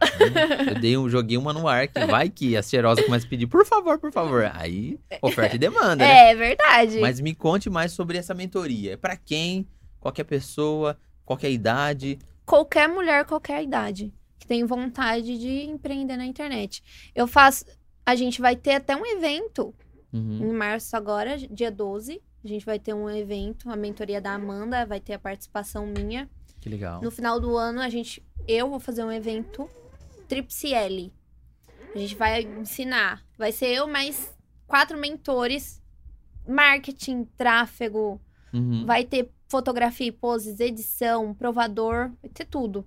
[0.67, 3.47] Eu dei um, joguei uma no ar, que vai que a cheirosa começa a pedir,
[3.47, 4.51] por favor, por favor.
[4.55, 6.31] Aí, oferta e demanda, né?
[6.31, 6.99] É verdade.
[7.01, 8.95] Mas me conte mais sobre essa mentoria.
[8.95, 9.67] É pra quem?
[10.01, 10.99] Qualquer pessoa?
[11.25, 12.19] Qualquer idade?
[12.45, 16.83] Qualquer mulher, qualquer idade, que tem vontade de empreender na internet.
[17.15, 17.65] Eu faço.
[18.05, 19.75] A gente vai ter até um evento
[20.13, 20.39] Uhum.
[20.51, 22.23] em março agora, dia 12.
[22.47, 26.29] A gente vai ter um evento, a mentoria da Amanda, vai ter a participação minha.
[26.61, 27.03] Que legal.
[27.03, 28.25] No final do ano, a gente.
[28.49, 29.69] Eu vou fazer um evento
[30.29, 31.13] Tripsiele.
[31.95, 33.25] A gente vai ensinar.
[33.37, 34.35] Vai ser eu mais
[34.67, 35.83] quatro mentores.
[36.47, 38.21] Marketing, tráfego,
[38.53, 38.87] Uhum.
[38.87, 42.87] Vai ter fotografia e poses, edição, provador, vai ter tudo.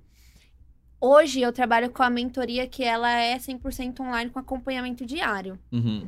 [1.00, 5.58] Hoje eu trabalho com a mentoria que ela é 100% online com acompanhamento diário.
[5.72, 6.08] Uhum.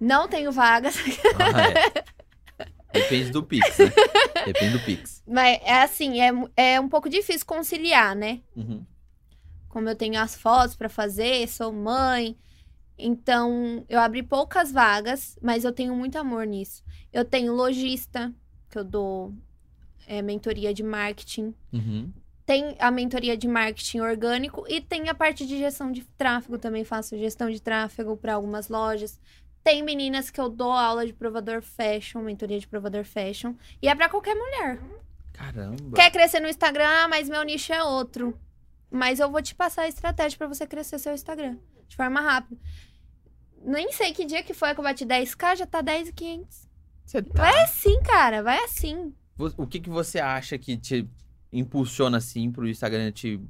[0.00, 0.96] Não tenho vagas,
[1.38, 1.62] Ah,
[2.00, 2.04] é.
[3.02, 3.92] Depende do Pix, né?
[4.46, 5.22] Depende do Pix.
[5.26, 8.40] mas é assim, é, é um pouco difícil conciliar, né?
[8.54, 8.84] Uhum.
[9.68, 12.36] Como eu tenho as fotos pra fazer, sou mãe.
[12.98, 16.82] Então, eu abri poucas vagas, mas eu tenho muito amor nisso.
[17.12, 18.32] Eu tenho lojista,
[18.70, 19.34] que eu dou
[20.06, 21.54] é, mentoria de marketing.
[21.72, 22.10] Uhum.
[22.46, 26.84] Tem a mentoria de marketing orgânico e tem a parte de gestão de tráfego também.
[26.84, 29.20] Faço gestão de tráfego para algumas lojas.
[29.66, 33.52] Tem meninas que eu dou aula de provador fashion, mentoria de provador fashion.
[33.82, 34.80] E é para qualquer mulher.
[35.32, 35.96] Caramba.
[35.96, 38.38] Quer crescer no Instagram, mas meu nicho é outro.
[38.88, 41.56] Mas eu vou te passar a estratégia para você crescer seu Instagram
[41.88, 42.60] de forma rápida.
[43.60, 46.68] Nem sei que dia que foi que eu bati 10k, já tá 10,500.
[47.04, 47.42] Você tá...
[47.42, 49.12] Vai assim, cara, vai assim.
[49.36, 51.08] O que, que você acha que te
[51.52, 53.40] impulsiona assim pro Instagram te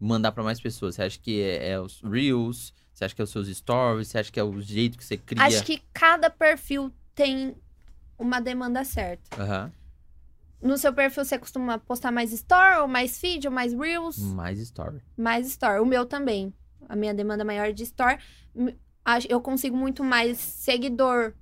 [0.00, 0.96] mandar pra mais pessoas?
[0.96, 2.74] Você acha que é, é os Reels?
[3.02, 4.08] Você acha que é os seus stories?
[4.08, 5.42] Você acha que é o jeito que você cria?
[5.42, 7.56] Acho que cada perfil tem
[8.16, 9.42] uma demanda certa.
[9.42, 9.72] Aham.
[10.60, 14.18] No seu perfil você costuma postar mais story, ou mais feed, ou mais reels?
[14.18, 15.02] Mais story.
[15.16, 15.80] Mais story.
[15.80, 16.54] O meu também.
[16.88, 18.18] A minha demanda maior de story.
[19.28, 21.34] Eu consigo muito mais seguidor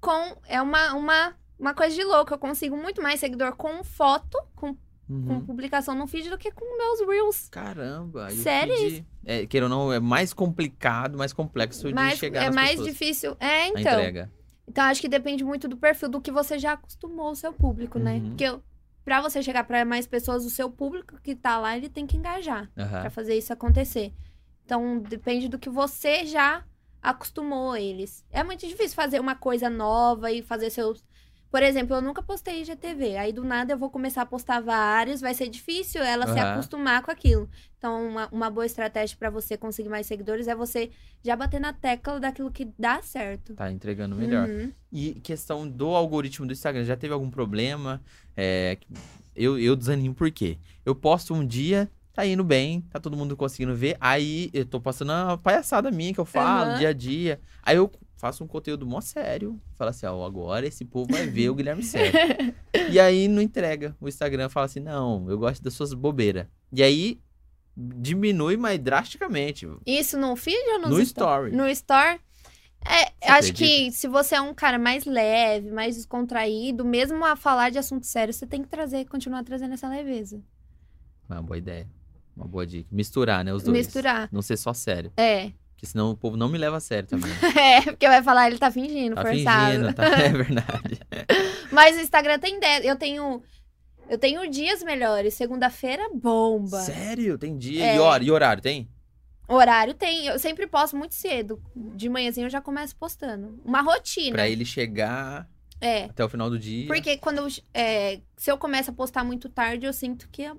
[0.00, 0.38] com.
[0.46, 2.32] É uma, uma, uma coisa de louco.
[2.32, 4.74] Eu consigo muito mais seguidor com foto, com,
[5.06, 5.40] com Uhum.
[5.44, 7.48] publicação no feed, do que com meus reels.
[7.50, 8.28] Caramba.
[8.30, 12.70] feed, É, queira ou não, é mais complicado, mais complexo de Mas chegar é mais
[12.72, 12.88] pessoas.
[12.88, 13.36] difícil.
[13.40, 13.80] É, A então.
[13.80, 14.32] entrega.
[14.66, 17.98] Então, acho que depende muito do perfil, do que você já acostumou o seu público,
[17.98, 18.14] né?
[18.14, 18.28] Uhum.
[18.30, 18.62] Porque eu-
[19.04, 22.16] pra você chegar pra mais pessoas, o seu público que tá lá, ele tem que
[22.16, 23.00] engajar Aham.
[23.02, 24.12] pra fazer isso acontecer.
[24.64, 26.64] Então, depende do que você já
[27.02, 28.24] acostumou eles.
[28.30, 31.04] É muito difícil fazer uma coisa nova e fazer seus.
[31.54, 33.16] Por exemplo, eu nunca postei IGTV.
[33.16, 36.54] Aí do nada eu vou começar a postar vários, vai ser difícil ela se Aham.
[36.54, 37.48] acostumar com aquilo.
[37.78, 40.90] Então, uma, uma boa estratégia pra você conseguir mais seguidores é você
[41.22, 43.54] já bater na tecla daquilo que dá certo.
[43.54, 44.48] Tá entregando melhor.
[44.48, 44.72] Uhum.
[44.90, 48.02] E questão do algoritmo do Instagram, já teve algum problema?
[48.36, 48.76] É,
[49.36, 50.58] eu, eu desanimo por quê?
[50.84, 54.80] Eu posto um dia, tá indo bem, tá todo mundo conseguindo ver, aí eu tô
[54.80, 56.78] postando uma palhaçada minha que eu falo Aham.
[56.78, 57.40] dia a dia.
[57.62, 61.50] Aí eu faço um conteúdo mó sério, falo assim, ó, agora esse povo vai ver
[61.50, 62.54] o Guilherme Sério.
[62.90, 63.96] e aí não entrega.
[64.00, 66.46] O Instagram fala assim, não, eu gosto das suas bobeiras.
[66.72, 67.20] E aí
[67.76, 69.68] diminui, mas drasticamente.
[69.86, 71.50] Isso no feed ou No sto- story.
[71.56, 72.20] No store.
[72.86, 73.64] É, Você acho acredita?
[73.64, 78.04] que se você é um cara mais leve, mais descontraído, mesmo a falar de assunto
[78.06, 80.40] sério, você tem que trazer, continuar trazendo essa leveza.
[81.28, 81.88] Uma boa ideia.
[82.36, 82.86] Uma boa dica.
[82.92, 83.76] Misturar, né, os dois.
[83.86, 84.28] Misturar.
[84.30, 85.10] Não ser só sério.
[85.16, 85.52] É.
[85.84, 87.30] Porque senão o povo não me leva a sério também.
[87.60, 89.70] É, porque vai falar, ele tá fingindo, Tá forçado.
[89.72, 90.04] fingindo, tá?
[90.18, 91.00] É verdade.
[91.70, 92.84] Mas o Instagram tem 10.
[92.86, 93.42] Eu tenho.
[94.08, 95.34] Eu tenho dias melhores.
[95.34, 96.80] Segunda-feira, bomba.
[96.80, 97.36] Sério?
[97.38, 97.96] Tem dia É.
[97.96, 98.88] e, hora, e horário, tem?
[99.46, 100.26] Horário tem.
[100.26, 101.62] Eu sempre posto muito cedo.
[101.76, 103.60] De manhãzinho eu já começo postando.
[103.64, 104.32] Uma rotina.
[104.36, 105.46] Pra ele chegar
[105.80, 106.04] É.
[106.04, 106.86] até o final do dia.
[106.86, 110.50] Porque quando eu, é, se eu começo a postar muito tarde, eu sinto que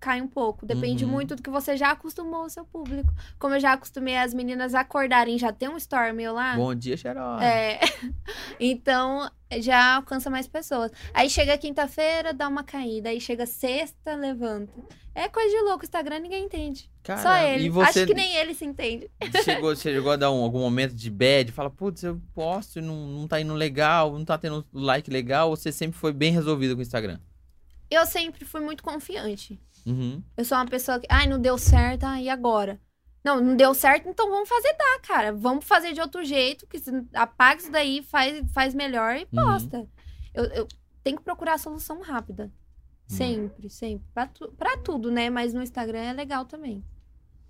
[0.00, 0.64] cai um pouco.
[0.64, 1.10] Depende Uhum.
[1.10, 3.12] muito do que você já acostumou o seu público.
[3.38, 6.56] Como eu já acostumei as meninas acordarem, já tem um story meu lá.
[6.56, 7.42] Bom dia, Xerox.
[7.44, 7.78] É.
[8.58, 10.90] então, já alcança mais pessoas.
[11.12, 13.08] Aí chega quinta-feira, dá uma caída.
[13.10, 14.72] Aí chega sexta, levanta.
[15.14, 15.80] É coisa de louco.
[15.82, 16.82] O Instagram ninguém entende.
[17.04, 17.64] Só Caramba, ele.
[17.64, 19.10] E você Acho que nem ele se entende.
[19.44, 21.50] chegou, você chegou a dar um- algum momento de bad?
[21.52, 25.50] Fala, putz, eu posto e não, não tá indo legal, não tá tendo like legal.
[25.50, 27.18] Ou você sempre foi bem resolvido com o Instagram?
[27.90, 29.58] Eu sempre fui muito confiante.
[29.86, 30.22] Uhum.
[30.36, 32.80] Eu sou uma pessoa que, ai, não deu certo, e agora?
[33.22, 35.32] Não, não deu certo, então vamos fazer dar, cara.
[35.32, 39.44] Vamos fazer de outro jeito, que se- apaga isso daí, faz, faz melhor e Uhum.
[39.44, 39.88] posta.
[40.32, 40.68] Eu, eu
[41.04, 42.44] tenho que procurar a solução rápida.
[42.46, 42.50] Hum.
[43.16, 44.06] Sempre, sempre.
[44.14, 45.28] Pra, tu, pra tudo, né?
[45.28, 46.82] Mas no Instagram é legal também.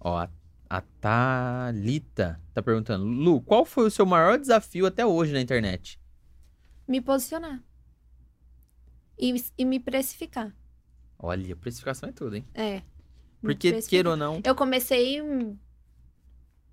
[0.01, 0.29] Ó, a,
[0.69, 6.01] a Thalita tá perguntando, Lu, qual foi o seu maior desafio até hoje na internet?
[6.89, 7.63] Me posicionar.
[9.19, 10.53] E, e me precificar.
[11.23, 12.45] Olha, precificação é tudo, hein?
[12.55, 12.83] É.
[13.41, 15.21] Porque, queira ou não, Eu comecei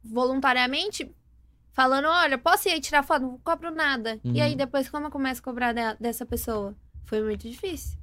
[0.04, 1.10] voluntariamente
[1.74, 3.22] falando, olha, posso ir aí tirar foto?
[3.22, 4.20] Não cobro nada.
[4.24, 4.34] Uhum.
[4.34, 6.76] E aí depois como eu começo a cobrar de- dessa pessoa?
[7.06, 7.98] Foi muito difícil.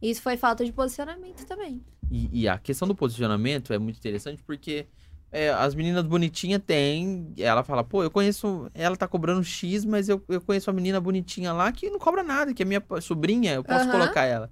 [0.00, 1.80] Isso foi falta de posicionamento também.
[2.10, 4.86] E, e a questão do posicionamento é muito interessante porque
[5.30, 7.32] é, as meninas bonitinhas têm.
[7.38, 8.68] Ela fala, pô, eu conheço.
[8.74, 12.22] Ela tá cobrando X, mas eu, eu conheço a menina bonitinha lá que não cobra
[12.22, 13.92] nada, que é minha sobrinha, eu posso Aham.
[13.92, 14.50] colocar ela.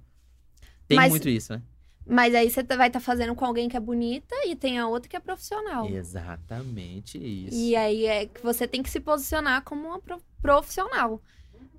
[0.91, 1.61] Tem Mas- muito isso, né?
[2.05, 4.87] Mas aí você tá- vai estar fazendo com alguém que é bonita e tem a
[4.87, 5.87] outra que é profissional.
[5.87, 7.55] Exatamente isso.
[7.55, 11.21] E aí é que você tem que se posicionar como uma pro- profissional.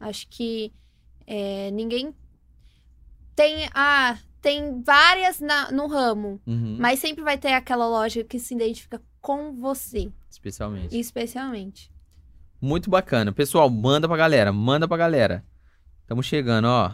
[0.00, 0.72] Acho que
[1.26, 2.14] é, ninguém
[3.34, 3.68] tem.
[3.74, 6.40] Ah, tem várias na- no ramo.
[6.46, 10.98] Uhum, Mas sempre vai ter aquela loja que se identifica com você, Especialmente.
[10.98, 11.90] especialmente.
[12.60, 13.32] Muito bacana.
[13.32, 15.44] Pessoal, manda pra galera, manda pra galera.
[16.02, 16.92] Estamos chegando, ó.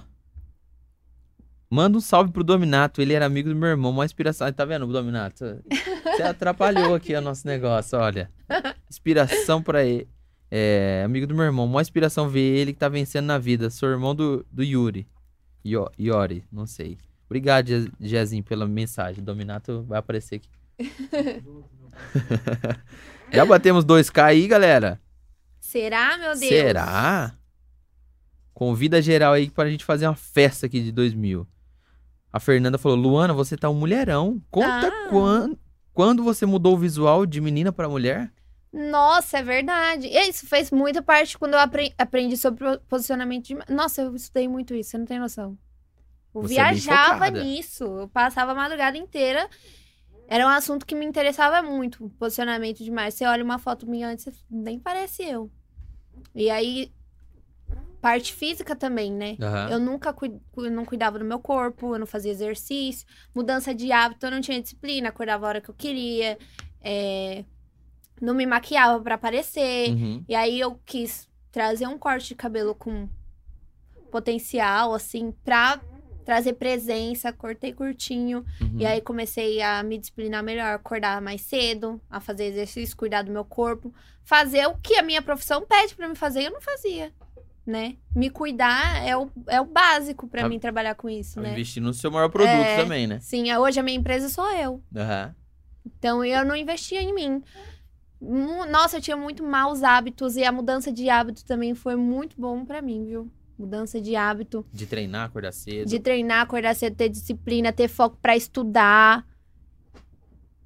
[1.71, 4.51] Manda um salve pro Dominato, ele era amigo do meu irmão, uma inspiração.
[4.53, 5.63] Tá vendo, Dominato?
[6.17, 8.31] Você atrapalhou aqui o nosso negócio, olha.
[8.89, 10.09] Inspiração pra ele.
[10.51, 13.69] É, amigo do meu irmão, uma inspiração ver ele que tá vencendo na vida.
[13.69, 15.07] Sou irmão do, do Yuri.
[15.63, 16.97] Io- Iori, não sei.
[17.27, 19.23] Obrigado, Je- Jezinho, pela mensagem.
[19.23, 20.49] Dominato vai aparecer aqui.
[23.31, 24.99] Já batemos 2K aí, galera.
[25.61, 26.39] Será, meu Deus?
[26.49, 27.35] Será?
[28.55, 31.47] Convida geral aí pra gente fazer uma festa aqui de 2000.
[32.33, 34.41] A Fernanda falou: Luana, você tá um mulherão.
[34.51, 35.09] Conta Ah.
[35.11, 35.57] quan-
[35.95, 38.33] quando você mudou o visual de menina pra mulher?
[38.73, 40.07] Nossa, é verdade.
[40.09, 43.59] Isso fez muita parte quando eu apre- aprendi sobre posicionamento de.
[43.69, 45.57] Nossa, eu estudei muito isso, você não tem noção.
[46.35, 47.43] Eu Você é viajava focada.
[47.43, 47.85] nisso.
[47.85, 49.49] Eu passava a madrugada inteira.
[50.29, 53.11] Era um assunto que me interessava muito, posicionamento de imagem.
[53.13, 55.51] Você olha uma foto minha antes, você nem parece eu.
[56.35, 56.93] E aí,
[58.01, 59.37] parte física também, né?
[59.41, 59.71] Aham.
[59.71, 63.91] Eu nunca cui- eu não cuidava do meu corpo, eu não fazia exercício, mudança de
[63.93, 66.39] hábito, eu não tinha disciplina, acordava a hora que eu queria,
[66.81, 67.45] é,
[68.21, 69.91] não me maquiava pra aparecer.
[69.91, 70.25] Uhum.
[70.29, 73.09] E aí eu quis trazer um corte de cabelo com
[74.11, 75.81] potencial, assim, pra
[76.25, 78.45] trazer presença, cortei curtinho.
[78.61, 78.77] uhum.
[78.81, 83.33] E aí comecei a me disciplinar melhor, acordar mais cedo, a fazer exercício, cuidar do
[83.33, 83.93] meu corpo,
[84.25, 87.13] fazer o que a minha profissão pede pra me fazer, eu não fazia,
[87.69, 87.97] né?
[88.17, 91.53] Me cuidar é o, é o básico pra Tá- mim trabalhar com isso, Tá né?
[91.53, 92.77] Investir no seu maior produto É.
[92.83, 93.21] também, né?
[93.21, 94.83] Sim, hoje a minha empresa sou eu.
[94.97, 95.35] Aham.
[95.87, 97.43] Então eu não investia em mim.
[98.71, 102.65] Nossa, eu tinha muito maus hábitos e a mudança de hábito também foi muito bom
[102.65, 103.31] pra mim, viu?
[103.59, 105.89] Mudança de hábito, De treinar, acordar cedo.
[105.89, 109.27] de treinar, acordar cedo, ter disciplina, ter foco pra estudar.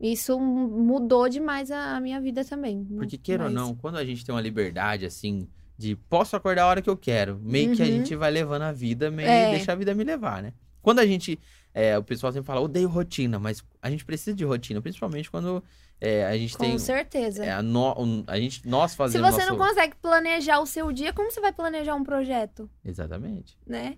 [0.01, 2.85] Isso mu- mudou demais a, minha vida também.
[2.85, 5.47] Porque, queira ou Mas- não, quando a gente tem uma liberdade, assim,
[5.77, 7.91] de posso acordar a hora que eu quero, meio que a Uhum.
[7.91, 9.51] gente vai levando a vida, meio É.
[9.51, 10.53] deixa a vida me levar, né?
[10.81, 11.39] Quando a gente.
[11.75, 15.65] é, o pessoal sempre fala, odeio rotina, mas a gente precisa de rotina, principalmente quando
[15.99, 16.79] é, a gente Com tem.
[16.79, 17.43] certeza.
[17.45, 19.27] é, a, no- a gente, nós Se fazemos.
[19.31, 19.53] você nosso...
[19.53, 23.57] não consegue planejar o seu dia, como você vai planejar um projeto, Exatamente.
[23.67, 23.97] né?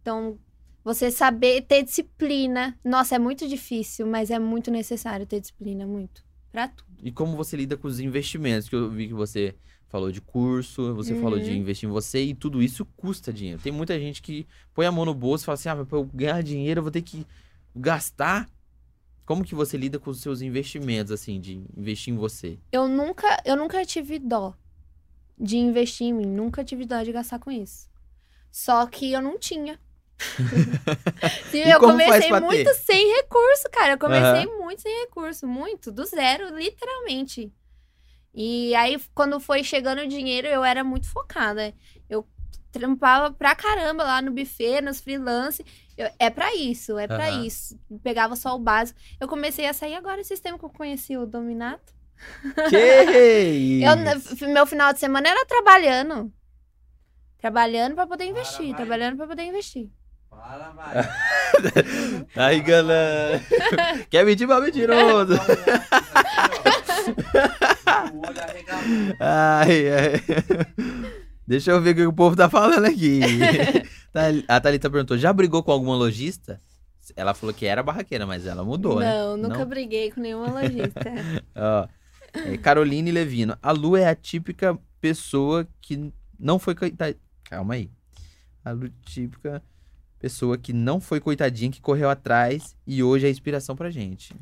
[0.00, 0.38] Então,
[0.84, 2.78] você saber ter disciplina.
[2.84, 6.22] Nossa, é muito difícil, mas é muito necessário ter disciplina, muito.
[6.52, 6.87] Pra tudo.
[7.02, 9.54] E como você lida com os investimentos, que eu vi que você
[9.88, 11.56] falou de curso, você falou de Uhum.
[11.58, 13.60] investir em você, e tudo isso custa dinheiro.
[13.60, 15.98] Tem muita gente que põe a mão no bolso e fala assim, ah, mas pra
[15.98, 17.26] eu ganhar dinheiro eu vou ter que
[17.74, 18.48] gastar.
[19.24, 22.58] Como que você lida com os seus investimentos, assim, de investir em você?
[22.72, 24.54] Eu nunca, eu nunca tive dó
[25.38, 27.88] de investir em mim, nunca tive dó de gastar com isso.
[28.50, 29.78] Só que eu não tinha.
[31.50, 32.74] Sim, E eu comecei muito ter?
[32.74, 33.92] sem recurso, cara.
[33.92, 37.52] Eu comecei muito sem recurso, muito, do zero, literalmente.
[38.34, 41.74] E aí, quando foi chegando o dinheiro, eu era muito focada.
[42.08, 42.26] Eu
[42.70, 45.64] trampava pra caramba lá no buffet, nos freelance.
[45.96, 47.44] Eu- é pra isso, é pra Aham.
[47.46, 47.78] isso.
[48.02, 49.00] Pegava só o básico.
[49.20, 51.92] Eu comecei a sair agora esse tempo que eu conheci o Dominato.
[52.68, 56.32] Que Eu, meu final de semana era trabalhando.
[57.38, 59.88] Trabalhando pra poder investir, trabalhando pra poder investir.
[60.30, 60.94] Para, vai.
[62.36, 63.40] Aí, galera.
[64.10, 65.34] Quer mentir pra mentiroso.
[68.14, 69.16] O olho arregalado.
[69.20, 70.22] Ai, ai.
[71.46, 73.20] Deixa eu ver o que o povo tá falando aqui.
[74.12, 76.60] Thal- A Thalita perguntou: já brigou com alguma lojista?
[77.16, 79.10] Ela falou que era barraqueira, mas ela mudou, né?
[79.10, 79.66] Não, nunca Não?
[79.66, 81.00] briguei com nenhuma lojista.
[81.56, 81.88] Ó,
[82.34, 83.56] é, Caroline Levino.
[83.62, 86.74] A Lu é a típica pessoa que não foi.
[87.44, 87.90] Calma aí.
[88.62, 89.62] A Lu típica
[90.18, 94.34] pessoa que não foi coitadinha, que correu atrás e hoje é inspiração pra gente.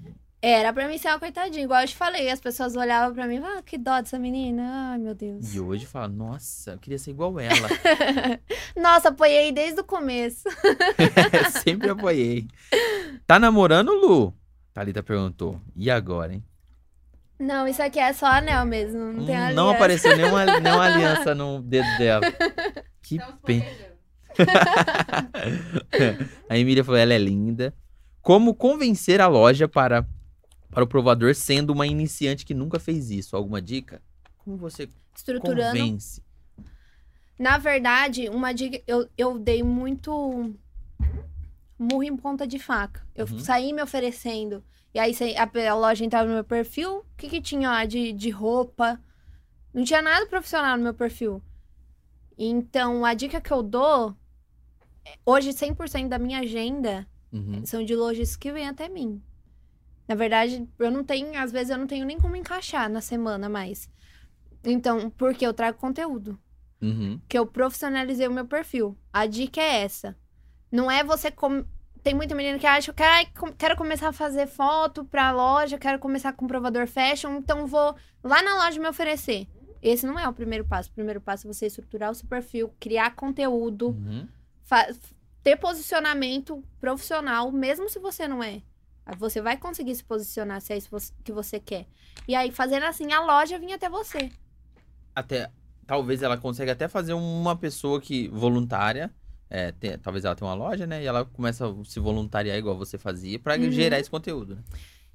[0.43, 2.31] Era pra mim ser uma coitadinha, igual eu te falei.
[2.31, 4.91] As pessoas olhavam pra mim e falavam, ah, que dó dessa menina.
[4.93, 5.53] Ai, meu Deus.
[5.55, 7.69] E hoje fala, nossa, eu queria ser igual ela.
[8.77, 10.45] Nossa, apoiei desde o começo.
[11.65, 12.47] Sempre apoiei.
[13.27, 14.33] Tá namorando, Lu?
[14.75, 15.59] Thalita perguntou.
[15.75, 16.45] E agora, hein?
[17.41, 18.99] Não, isso aqui é só anel mesmo.
[19.13, 19.55] Não tem Hum, aliança.
[19.55, 22.23] não apareceu nenhuma, nenhuma aliança no dedo dela.
[23.03, 23.65] Que pena.
[26.49, 27.75] A Emília falou, ela é linda.
[28.23, 30.07] Como convencer a loja para,
[30.71, 33.37] para o provador sendo uma iniciante que nunca fez isso?
[33.37, 34.03] Alguma dica?
[34.39, 35.79] Como você Estruturando.
[35.79, 36.23] convence?
[37.39, 38.81] Na verdade, uma dica.
[38.87, 40.55] Eu, eu dei muito
[41.79, 43.07] murro em ponta de faca.
[43.15, 43.39] Eu Uhum.
[43.39, 44.65] saí me oferecendo.
[44.95, 46.99] E aí a, a loja entrava no meu perfil.
[46.99, 48.99] O que, que tinha lá de, de roupa?
[49.75, 51.43] Não tinha nada profissional no meu perfil.
[52.39, 54.17] Então, a dica que eu dou.
[55.25, 57.65] Hoje, 100% da minha agenda Uhum.
[57.67, 59.23] são de lojas que vêm até mim.
[60.09, 63.49] Na verdade, eu não tenho, às vezes eu não tenho nem como encaixar na semana
[63.49, 63.89] mais.
[64.65, 66.39] Então, porque eu trago conteúdo,
[66.81, 67.21] Uhum.
[67.29, 68.97] que eu profissionalizei o meu perfil.
[69.13, 70.17] A dica é essa.
[70.71, 71.65] Não é você com...
[72.03, 75.79] tem muita menina que acha que "Ai, com- quero começar a fazer foto pra loja,
[75.79, 79.49] quero começar com provador fashion, então vou lá na loja me oferecer.
[79.83, 80.91] Esse não é o primeiro passo.
[80.91, 84.29] O primeiro passo é você estruturar o seu perfil, criar conteúdo, Uhum.
[85.43, 88.63] Ter posicionamento profissional, mesmo se você não é.
[89.19, 90.91] Você vai conseguir se posicionar se é isso
[91.23, 91.87] que você quer.
[92.27, 94.33] E aí, fazendo assim, a loja vinha até você.
[95.15, 95.49] Até,
[95.87, 99.13] talvez ela consiga até fazer uma pessoa que voluntária.
[99.49, 101.05] é, tem- talvez ela tenha uma loja, né?
[101.05, 103.71] E ela começa a se voluntariar igual você fazia pra Uhum.
[103.71, 104.57] gerar esse conteúdo.
[104.57, 104.63] né?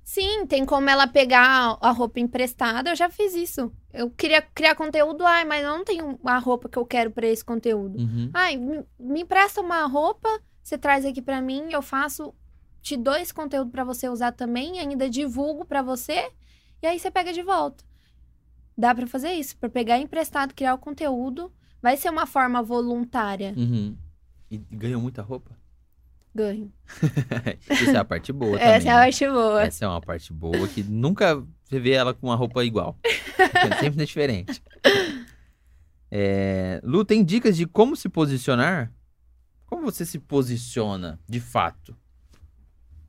[0.04, 2.90] Sim, tem como ela pegar a roupa emprestada.
[2.90, 3.72] Eu já fiz isso.
[3.94, 7.28] Eu queria criar conteúdo, ai, mas eu não tenho a roupa que eu quero pra
[7.28, 8.00] esse conteúdo.
[8.00, 8.30] Uhum.
[8.34, 10.28] Ai, me, me empresta uma roupa,
[10.64, 12.34] você traz aqui pra mim, eu faço,
[12.82, 16.32] te dou esse conteúdo pra você usar também, ainda divulgo pra você,
[16.82, 17.84] e aí você pega de volta.
[18.78, 23.54] Dá pra fazer isso, pra pegar emprestado, criar o conteúdo, vai ser uma forma voluntária.
[23.56, 23.96] Uhum.
[24.50, 25.61] E ganhou muita roupa?
[26.34, 26.72] Ganho.
[27.70, 28.74] Isso é a parte boa também.
[28.76, 29.02] Essa é a né?
[29.02, 29.64] parte boa.
[29.64, 32.98] Essa é uma parte boa que nunca você vê ela com uma roupa igual.
[33.80, 34.64] Sempre é diferente.
[36.14, 38.92] É, Lu, tem dicas de como se posicionar?
[39.66, 41.96] Como você se posiciona, de fato?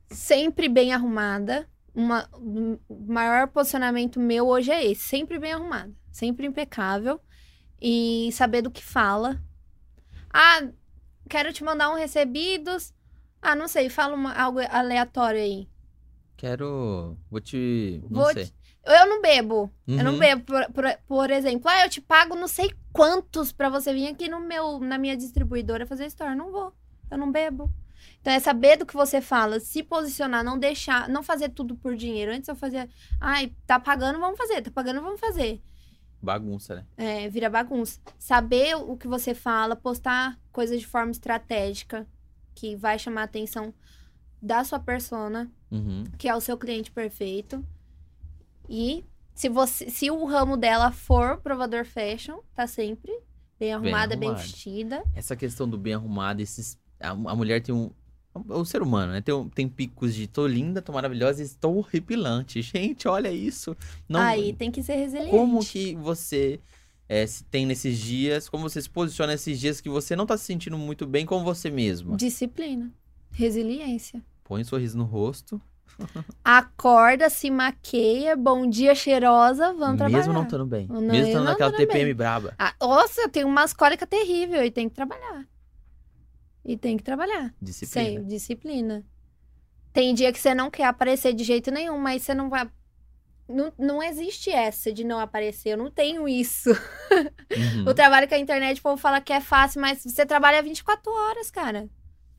[0.09, 1.67] Sempre bem arrumada.
[1.93, 7.19] Uma, o maior posicionamento meu hoje é esse, sempre bem arrumada, sempre impecável
[7.81, 9.43] e saber do que fala.
[10.33, 10.61] Ah,
[11.29, 12.93] quero te mandar um recebidos.
[13.43, 15.67] Ah, não sei, fala uma- algo aleatório aí.
[16.37, 17.17] Quero.
[17.29, 18.01] Vou te.
[18.09, 18.45] Não Vou sei.
[18.45, 18.53] te-
[18.85, 19.71] Eu não bebo.
[19.87, 20.19] Eu não Uhum.
[20.19, 21.69] bebo, por, por, por exemplo.
[21.69, 25.15] Ah, eu te pago não sei quantos pra você vir aqui no meu, na minha
[25.15, 26.35] distribuidora fazer store.
[26.35, 26.73] Não vou.
[27.09, 27.71] Eu não bebo.
[28.19, 31.95] Então é saber do que você fala, se posicionar, não deixar, não fazer tudo por
[31.95, 32.33] dinheiro.
[32.33, 32.89] Antes eu fazia,
[33.21, 35.61] ai, tá pagando, vamos fazer, tá pagando, vamos fazer.
[36.21, 36.85] Bagunça, né?
[36.97, 37.99] É, vira bagunça.
[38.19, 42.05] Saber o que você fala, postar coisas de forma estratégica,
[42.55, 43.73] que vai chamar a atenção
[44.41, 46.03] da sua persona Uhum.
[46.17, 47.65] que é o seu cliente perfeito.
[48.69, 53.11] E se você, se o ramo dela for provador fashion, tá sempre
[53.59, 54.47] bem arrumada, bem, arrumada.
[54.47, 55.03] vestida.
[55.15, 56.77] Essa questão do bem arrumado, esses.
[56.99, 57.89] A, a mulher tem um.
[58.49, 59.21] O ser humano, né?
[59.21, 62.61] Tem, tem picos de tô linda, tô maravilhosa e estou horripilante.
[62.61, 63.75] Gente, olha isso.
[64.09, 65.29] Não, Aí tem que ser resiliente.
[65.31, 66.59] Como que você
[67.13, 70.35] é, se tem nesses dias, como você se posiciona nesses dias que você não tá
[70.35, 72.17] se sentindo muito bem com você mesma?
[72.17, 72.91] Disciplina.
[73.31, 74.23] Resiliência.
[74.43, 75.61] Põe um sorriso no rosto,
[76.43, 80.17] Acorda, se maqueia, bom dia, cheirosa, vamos trabalhar.
[80.17, 80.87] mesmo não estando bem.
[80.87, 82.15] Não, mesmo estando naquela TPM bem.
[82.15, 82.55] braba.
[82.57, 85.47] Ah, nossa, eu tenho umas cólicas terríveis e tem que trabalhar.
[86.65, 87.53] E tem que trabalhar.
[87.61, 88.05] Disciplina.
[88.05, 89.05] Sei, disciplina.
[89.91, 92.67] Tem dia que você não quer aparecer de jeito nenhum, mas você não vai
[93.47, 95.69] não, não existe essa de não aparecer.
[95.69, 96.69] Eu não tenho isso.
[97.53, 97.87] Uhum.
[97.87, 101.11] O trabalho com a internet, o povo fala que é fácil, mas você trabalha 24
[101.11, 101.87] horas, cara.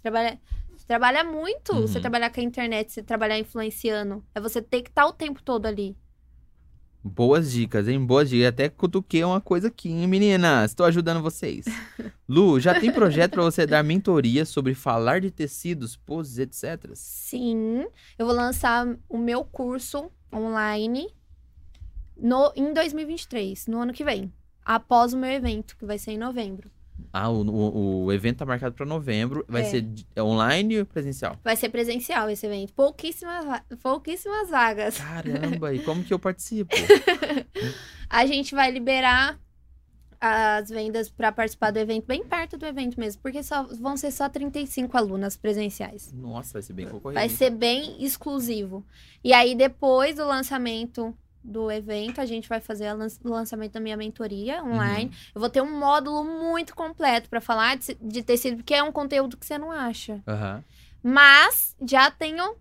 [0.02, 0.40] Trabalha,
[0.76, 1.72] você trabalha muito.
[1.72, 1.82] Uhum.
[1.82, 4.24] Você trabalhar com a internet, você trabalhar influenciando.
[4.34, 5.96] É você ter que estar o tempo todo ali.
[7.06, 8.04] Boas dicas, hein?
[8.04, 8.48] Boas dicas.
[8.48, 10.70] Até cutuquei uma coisa aqui, hein, meninas?
[10.70, 11.66] Estou ajudando vocês.
[12.26, 16.90] Lu, já tem projeto para você dar mentoria sobre falar de tecidos, poses, etc?
[16.94, 17.86] Sim,
[18.18, 21.06] eu vou lançar o meu curso online
[22.16, 24.32] no, em 2023, no ano que vem.
[24.64, 26.70] Após o meu evento, que vai ser em novembro.
[27.12, 29.44] Ah, o, o, o evento tá marcado para novembro.
[29.48, 29.64] Vai É.
[29.64, 31.38] ser é online ou presencial?
[31.44, 32.72] Vai ser presencial esse evento.
[32.72, 33.44] Pouquíssimas,
[33.82, 34.96] pouquíssimas vagas.
[34.98, 36.70] Caramba, e como que eu participo?
[38.08, 39.38] A gente vai liberar
[40.20, 44.10] as vendas para participar do evento bem perto do evento mesmo, porque só vão ser
[44.10, 46.12] só 35 alunas presenciais.
[46.12, 47.20] Nossa, vai ser bem concorrido.
[47.20, 48.84] Vai ser bem exclusivo.
[49.22, 53.96] E aí, depois do lançamento do evento, a gente vai fazer o lançamento da minha
[53.96, 55.10] mentoria online.
[55.34, 58.90] Eu vou ter um módulo muito completo para falar de, de tecido, porque é um
[58.90, 60.22] conteúdo que você não acha.
[60.26, 60.64] Aham.
[61.02, 62.56] Mas já tenho.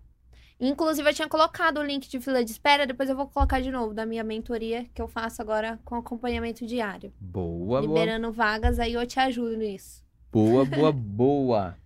[0.66, 3.70] Inclusive, eu tinha colocado o link de fila de espera, depois eu vou colocar de
[3.70, 7.12] novo da minha mentoria, que eu faço agora com acompanhamento diário.
[7.20, 10.02] Boa, boa, liberando vagas, aí eu te ajudo nisso.
[10.32, 11.76] boa, boa, boa.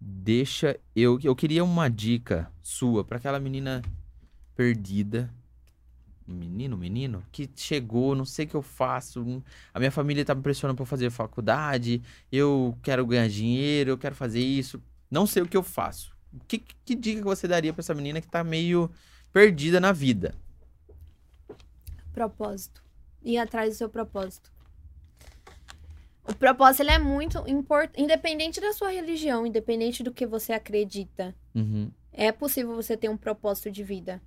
[0.00, 1.18] Deixa eu.
[1.22, 3.82] Eu queria uma dica sua para aquela menina
[4.56, 5.30] perdida.
[6.26, 9.42] Menino, menino, que chegou, não sei o que eu faço.
[9.72, 12.02] A minha família tá me pressionando pra eu fazer faculdade.
[12.30, 14.82] Eu quero ganhar dinheiro, eu quero fazer isso.
[15.10, 16.17] Não sei o que eu faço.
[16.46, 18.90] Que, que dica que você daria pra essa menina que tá meio
[19.32, 20.34] perdida na vida?
[22.12, 22.82] Propósito.
[23.22, 24.50] Ir atrás do seu propósito.
[26.28, 31.34] O propósito ele é muito importante, independente da sua religião, independente do que você acredita.
[31.54, 31.90] Uhum.
[32.12, 34.20] É possível você ter um propósito de vida.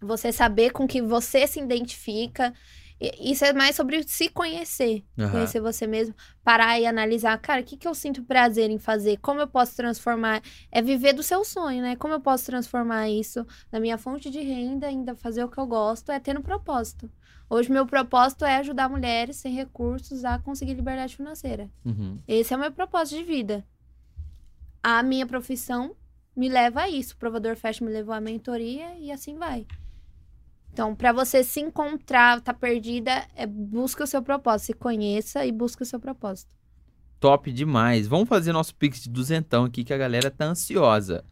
[0.00, 2.52] Você saber com que você se identifica.
[3.00, 5.04] Isso é mais sobre se conhecer.
[5.18, 5.30] Aham.
[5.30, 6.14] Conhecer você mesmo.
[6.42, 7.38] Parar e analisar.
[7.38, 9.18] Cara, o que, que eu sinto prazer em fazer?
[9.18, 10.42] Como eu posso transformar?
[10.72, 11.96] É viver do seu sonho, né?
[11.96, 15.66] Como eu posso transformar isso na minha fonte de renda, ainda fazer o que eu
[15.66, 16.10] gosto?
[16.10, 17.10] É ter um propósito.
[17.50, 21.70] Hoje, meu propósito é ajudar mulheres sem recursos a conseguir liberdade financeira.
[21.84, 22.18] Uhum.
[22.26, 23.64] Esse é o meu propósito de vida.
[24.82, 25.94] A minha profissão
[26.34, 27.14] me leva a isso.
[27.14, 29.66] O provador fashion me levou à mentoria e assim vai.
[30.76, 35.50] Então, para você se encontrar, tá perdida, é busca o seu propósito, se conheça e
[35.50, 36.50] busca o seu propósito.
[37.18, 38.06] Top demais.
[38.06, 41.24] Vamos fazer nosso pix de duzentão aqui que a galera tá ansiosa.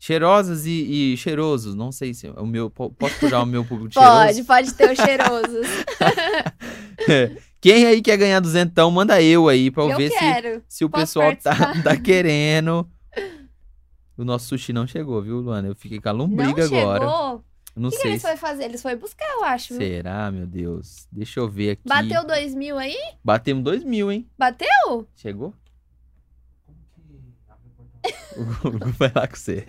[0.00, 1.76] Cheirosas e, e cheirosos.
[1.76, 2.68] Não sei se o meu.
[2.70, 4.44] po- Posso puxar o meu público Pode, cheiroso?
[4.44, 5.66] pode ter os cheirosos.
[7.62, 10.90] Quem aí quer ganhar duzentão, manda eu aí pra eu, eu ver se, se o
[10.90, 12.84] Posso pessoal tá, tá querendo.
[14.16, 15.68] O nosso sushi não chegou, viu, Luana?
[15.68, 17.04] Eu fiquei com a lombriga Não agora.
[17.08, 17.44] chegou?
[17.78, 18.10] Não O que, que sei.
[18.12, 18.64] eles se- foram fazer?
[18.64, 19.68] Eles foram buscar, eu acho.
[19.74, 19.78] viu?
[19.86, 21.06] Será, meu Deus?
[21.12, 21.82] Deixa eu ver aqui.
[21.86, 22.96] Bateu dois mil aí?
[23.24, 24.26] Batemos dois mil, hein?
[24.38, 25.06] Bateu?
[25.16, 25.54] Chegou?
[26.66, 26.78] Como
[27.44, 28.10] que abre o portão?
[28.36, 29.64] O Gugu vai lá com você.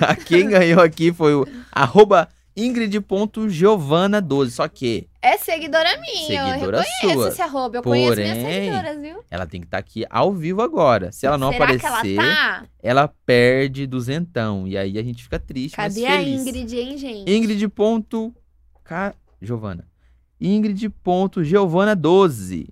[0.00, 4.50] A Quem ganhou aqui foi o arroba ingrid.giovana12.
[4.50, 6.26] Só que É seguidora minha.
[6.26, 7.28] Seguidora eu reconheço sua.
[7.28, 7.78] esse arroba.
[7.78, 9.24] Eu conheço minhas Porém, seguidoras, viu?
[9.30, 11.10] ela tem que estar aqui ao vivo agora.
[11.12, 12.66] Se ela não Será aparecer, ela tá?
[12.82, 14.68] ela perde duzentão.
[14.68, 16.42] E aí a gente fica triste, Cadê mas a feliz.
[16.42, 17.30] Ingrid, hein, gente?
[17.30, 17.66] Ingrid.
[17.68, 18.34] ponto
[18.84, 19.88] Ca- Giovana.
[20.38, 22.68] Ingrid.giovana12.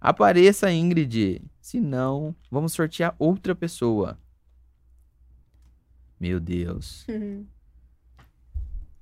[0.00, 1.42] Apareça, Ingrid.
[1.60, 4.16] Se não, vamos sortear outra pessoa.
[6.20, 7.04] Meu Deus.
[7.08, 7.44] Uhum.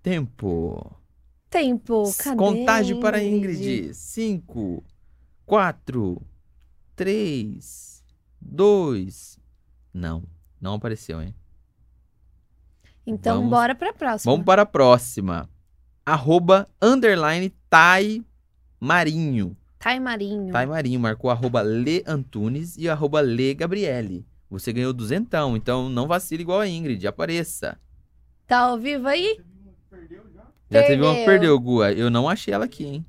[0.02, 0.97] Tempo.
[1.50, 3.94] Tempo, cadê Contagem para Ingrid.
[3.94, 4.84] 5,
[5.46, 6.20] 4,
[6.94, 8.04] 3,
[8.40, 9.38] 2.
[9.94, 10.22] Não,
[10.60, 11.34] não apareceu, hein?
[13.06, 14.30] Então, Vamos- bora pra próxima.
[14.32, 15.48] Vamos para a próxima.
[16.04, 18.22] Arroba underline Tai
[18.78, 19.56] Marinho.
[19.78, 20.52] Thay Marinho.
[20.52, 24.26] Tai Marinho marcou arroba Le Antunes e arroba Le Gabriele.
[24.50, 27.78] Você ganhou duzentão, então não vacile igual a Ingrid, apareça.
[28.46, 29.40] Tá ao vivo aí?
[29.90, 30.24] Perdeu
[30.70, 30.82] já?
[30.82, 31.58] Teve uma que Perdeu.
[31.58, 31.92] Gua.
[31.92, 33.06] Eu não achei ela aqui, hein?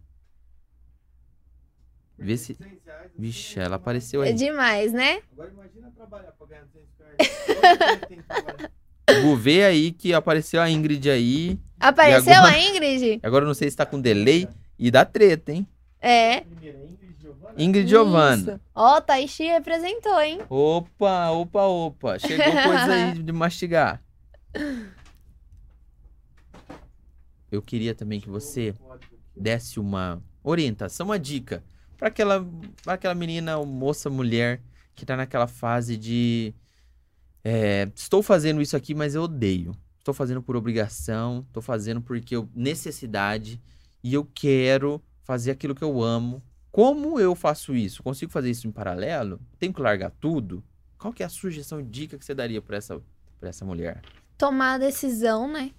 [2.18, 2.54] Vê se...
[2.54, 4.34] 200 reais, Vixe, ela apareceu É aí.
[4.34, 5.22] demais, né?
[5.32, 7.48] Agora imagina trabalhar pra ganhar 200 reais.
[7.48, 8.72] Todo dia tem que trabalhar.
[9.24, 11.60] Gu, vê aí que apareceu a Ingrid aí.
[11.80, 12.54] Apareceu agora?
[12.54, 13.20] a Ingrid?
[13.24, 14.48] Agora eu não sei se tá com delay
[14.78, 15.66] e dá treta, hein?
[16.02, 16.42] É.
[16.42, 16.78] Primeira,
[17.58, 17.88] Ingrid.
[17.88, 18.60] Isso.
[18.76, 20.40] Ó, Taishi representou, hein?
[20.50, 22.20] Opa, opa, opa.
[22.20, 24.02] Chegou coisa aí de mastigar.
[27.52, 28.74] Eu queria também que você
[29.36, 31.64] desse uma orientação, uma dica
[31.98, 32.48] para aquela,
[32.84, 34.62] pra aquela menina, ou moça, mulher
[34.96, 36.54] que tá naquela fase de
[37.44, 39.76] é, estou fazendo isso aqui, mas eu odeio.
[39.98, 43.62] estou fazendo por obrigação, estou fazendo porque eu necessidade
[44.04, 46.44] e eu quero fazer aquilo que eu amo.
[46.72, 48.04] Como eu faço isso?
[48.04, 49.40] Consigo fazer isso em paralelo?
[49.58, 50.64] Tenho que largar tudo?
[50.98, 53.02] Qual que é a sugestão, dica que você daria para essa,
[53.40, 54.02] pra essa mulher?
[54.38, 55.72] Tomar a decisão, né?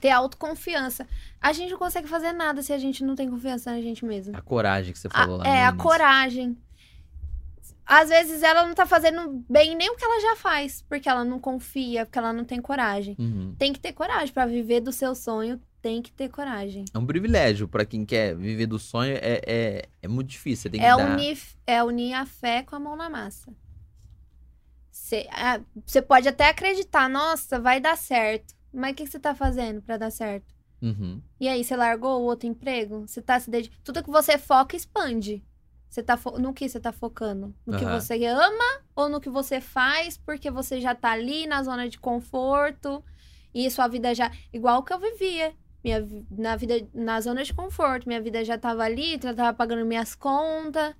[0.00, 1.06] Ter autoconfiança.
[1.40, 4.36] A gente não consegue fazer nada se a gente não tem confiança na gente mesmo.
[4.36, 5.82] A coragem que você A- falou lá é, a início.
[5.82, 6.58] coragem.
[7.86, 11.22] Às vezes ela não tá fazendo bem nem o que ela já faz, porque ela
[11.24, 13.14] não confia, porque ela não tem coragem.
[13.18, 13.54] Uhum.
[13.58, 16.86] Tem que ter coragem pra viver do seu sonho, tem que ter coragem.
[16.94, 19.14] É um privilégio para quem quer viver do sonho.
[19.20, 20.70] É, é, é muito difícil.
[20.70, 21.10] Tem que É dar...
[21.12, 23.52] unir, é unir a fé com a mão na massa.
[24.90, 28.54] Você ah, você pode até acreditar, nossa, vai dar certo.
[28.74, 30.52] Mas o que que você tá fazendo pra dar certo?
[30.82, 31.20] Uhum.
[31.40, 33.06] E aí, você largou o outro emprego?
[33.06, 33.80] Você tá se dedicando.
[33.84, 35.42] Tudo que você foca, expande.
[35.88, 37.54] Você tá fo- no que você tá focando?
[37.64, 38.00] No que Aham.
[38.00, 41.98] você ama ou no que você faz porque você já tá ali na zona de
[42.00, 43.02] conforto
[43.54, 44.30] e sua vida já.
[44.52, 45.54] Igual que eu vivia.
[45.84, 48.08] Minha, na vida, na zona de conforto.
[48.08, 50.94] Minha vida já tava ali, já tava pagando minhas contas.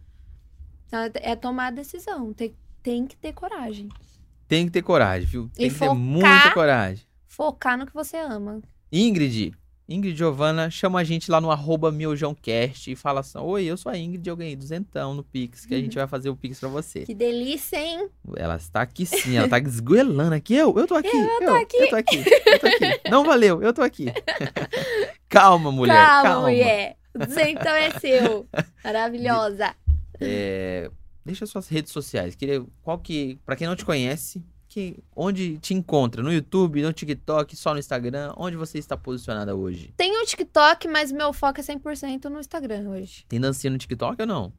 [0.87, 2.33] Então, é tomar a decisão.
[2.33, 3.89] Tem, tem que ter coragem.
[4.47, 5.51] Tem que ter coragem, viu?
[5.55, 5.97] Tem E que ter focar.
[5.97, 7.05] muita coragem.
[7.35, 8.63] Focar no que você ama.
[8.93, 9.53] Ingrid,
[9.89, 13.91] Ingrid Giovana, chama a gente lá no arroba miojãocast e fala assim: Oi, eu sou
[13.91, 16.69] a Ingrid, eu ganhei duzentão no Pix, que a gente vai fazer o Pix pra
[16.69, 17.01] você.
[17.05, 18.09] Que delícia, hein?
[18.37, 20.55] Ela está aqui sim, ela tá esgoelando aqui.
[20.55, 21.09] Eu, eu tô aqui.
[21.09, 21.77] Eu, tô aqui.
[21.77, 22.25] Eu tô aqui.
[22.47, 23.01] Eu tô aqui.
[23.11, 24.07] Não valeu, eu tô aqui.
[25.29, 25.93] calma, mulher.
[25.95, 26.49] calma, Calma.
[26.49, 26.97] mulher.
[27.49, 28.47] Então é seu.
[28.85, 29.75] Maravilhosa.
[30.21, 30.89] É,
[31.25, 32.37] deixa suas redes sociais.
[32.37, 34.41] Queria, qual que, pra quem não te conhece,
[34.75, 36.23] que, onde te encontra?
[36.23, 38.33] No YouTube, no TikTok, só no Instagram?
[38.37, 39.95] Onde você está posicionada hoje?
[39.97, 43.25] Tem o TikTok, mas meu foco é 100% no Instagram hoje.
[43.29, 44.53] Tem dancinha no TikTok ou não?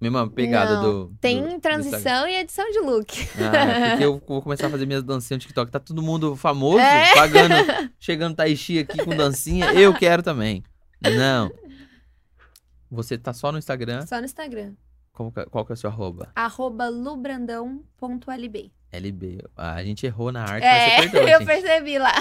[0.00, 1.04] Mesma pegada Não, do.
[1.08, 3.12] do- Tem do transição e edição de look.
[3.38, 5.70] Ah, porque eu vou começar a fazer minhas dancinhas no TikTok.
[5.72, 7.14] Tá todo mundo famoso, É.
[7.14, 7.54] pagando,
[7.98, 9.72] chegando Taishi aqui com dancinha.
[9.72, 10.62] Eu quero também.
[11.00, 11.50] Não.
[12.90, 14.04] Você tá só no Instagram.
[14.06, 14.74] Só no Instagram.
[15.12, 16.30] Qual, que é- qual que é o seu arroba?
[16.34, 18.72] Arroba lubrandão.lb.
[18.94, 19.38] LB.
[19.56, 21.46] A gente errou na arte, mas É, você perdeu, eu gente.
[21.46, 22.12] percebi lá.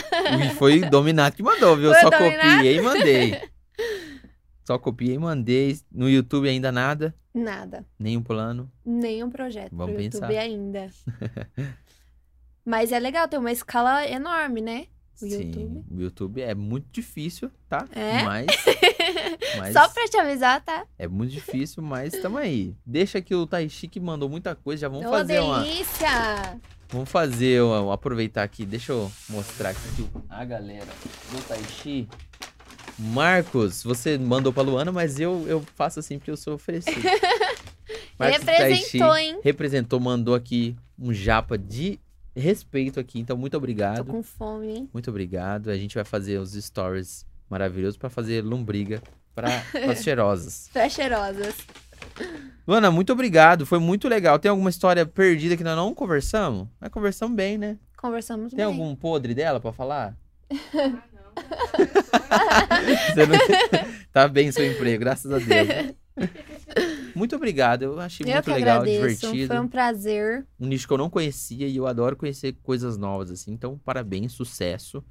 [0.46, 1.88] E foi Dominato que mandou, viu?
[1.90, 2.56] Eu Foi só o Dominato?
[2.56, 3.42] copiei e mandei.
[4.66, 5.78] Só copiei e mandei.
[5.92, 7.14] No YouTube ainda nada.
[7.34, 7.86] Nada.
[8.00, 8.72] Nenhum plano.
[8.86, 10.40] Nenhum projeto Vamos pro YouTube pensar.
[10.42, 10.90] ainda.
[12.66, 14.86] mas é legal, tem uma escala enorme, né?
[15.22, 15.84] O Sim, YouTube.
[15.92, 17.86] o YouTube é muito difícil, tá?
[17.92, 18.24] É?
[18.24, 18.48] Mas,
[19.58, 20.86] mas Só pra te avisar, tá?
[20.98, 22.76] é muito difícil, mas tamo aí.
[22.86, 25.62] Deixa que o Taishi que mandou muita coisa, já vamos Ô, fazer uma.
[25.64, 26.60] delícia!
[26.90, 28.66] Vamos fazer uma, aproveitar aqui.
[28.66, 30.88] Deixa eu mostrar aqui a galera
[31.32, 32.08] do Taishi.
[33.00, 37.02] Marcos, você mandou pra Luana, mas eu, eu faço assim porque eu sou oferecido.
[38.18, 39.40] Marcos do Taishi Representou, hein?
[39.44, 42.00] representou, mandou aqui um japa de
[42.36, 43.20] respeito aqui.
[43.20, 44.06] Então, muito Tô obrigado.
[44.06, 44.90] com fome, hein?
[44.94, 45.70] Muito obrigado.
[45.70, 49.02] A gente vai fazer os stories maravilhosos pra fazer lombriga
[49.36, 49.48] para
[49.90, 50.70] as cheirosas.
[50.74, 51.56] Pra cheirosas.
[52.68, 53.66] Luana, muito obrigado.
[53.66, 54.38] Foi muito legal.
[54.40, 56.68] Tem alguma história perdida que nós não conversamos?
[56.82, 57.78] Nós conversamos bem, né?
[57.98, 58.66] Conversamos Tem bem.
[58.66, 60.18] algum podre dela pra falar?
[60.52, 61.34] Ah, não.
[63.14, 65.96] Você não- tá bem seu emprego, graças a Deus.
[67.16, 67.84] Muito obrigado.
[67.84, 69.02] Eu achei Eu muito legal, agradeço.
[69.22, 69.48] divertido.
[69.48, 70.46] Foi um prazer.
[70.60, 73.52] Um nicho que eu não conhecia e eu adoro conhecer coisas novas, assim.
[73.52, 75.04] Então, parabéns, sucesso.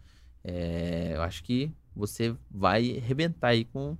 [0.44, 3.96] É, eu acho que você vai arrebentar aí com,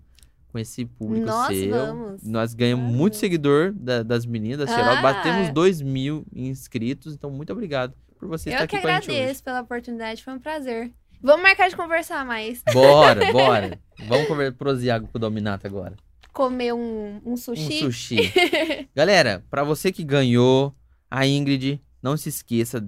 [0.50, 1.70] com esse público Nós seu.
[1.70, 2.22] vamos.
[2.22, 4.68] Nós ganhamos Nós muito seguidor da- das meninas.
[4.68, 4.98] Cheirosa.
[4.98, 5.02] Ah.
[5.02, 7.14] Batemos 2 mil inscritos.
[7.14, 9.16] Então, muito obrigado por você estar Eu que aqui com a gente hoje.
[9.18, 10.22] agradeço pela oportunidade.
[10.24, 10.92] Foi um prazer.
[11.22, 12.62] Vamos marcar de conversar mais.
[12.72, 13.78] Bora, bora.
[14.08, 15.94] Vamos conver- prosear com o Dominato agora.
[16.32, 17.84] Comer um, um sushi.
[17.84, 18.32] Um sushi.
[18.96, 20.74] Galera, pra você que ganhou,
[21.10, 22.84] a Ingrid, não se esqueça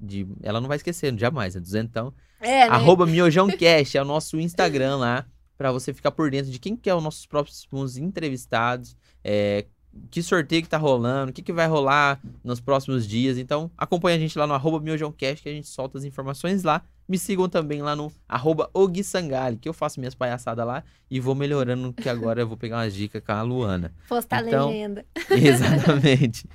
[0.00, 0.26] de.
[0.42, 2.12] Ela não vai esquecer, jamais, é duzentão.
[2.40, 2.74] É, né?
[2.74, 6.88] Arroba MiojãoCast é o nosso Instagram lá, pra você ficar por dentro de quem que
[6.88, 9.66] é os nossos próximos entrevistados, é,
[10.10, 13.38] que sorteio que tá rolando, o que, que vai rolar nos próximos dias.
[13.38, 16.82] Então, acompanha a gente lá no arroba MiojãoCast, que a gente solta as informações lá.
[17.08, 21.34] Me sigam também lá no arroba Oguisangali, que eu faço minhas palhaçadas lá e vou
[21.34, 23.92] melhorando, que agora eu vou pegar umas dicas com a Luana.
[24.08, 25.04] Postar Então, legenda.
[25.30, 26.46] Exatamente.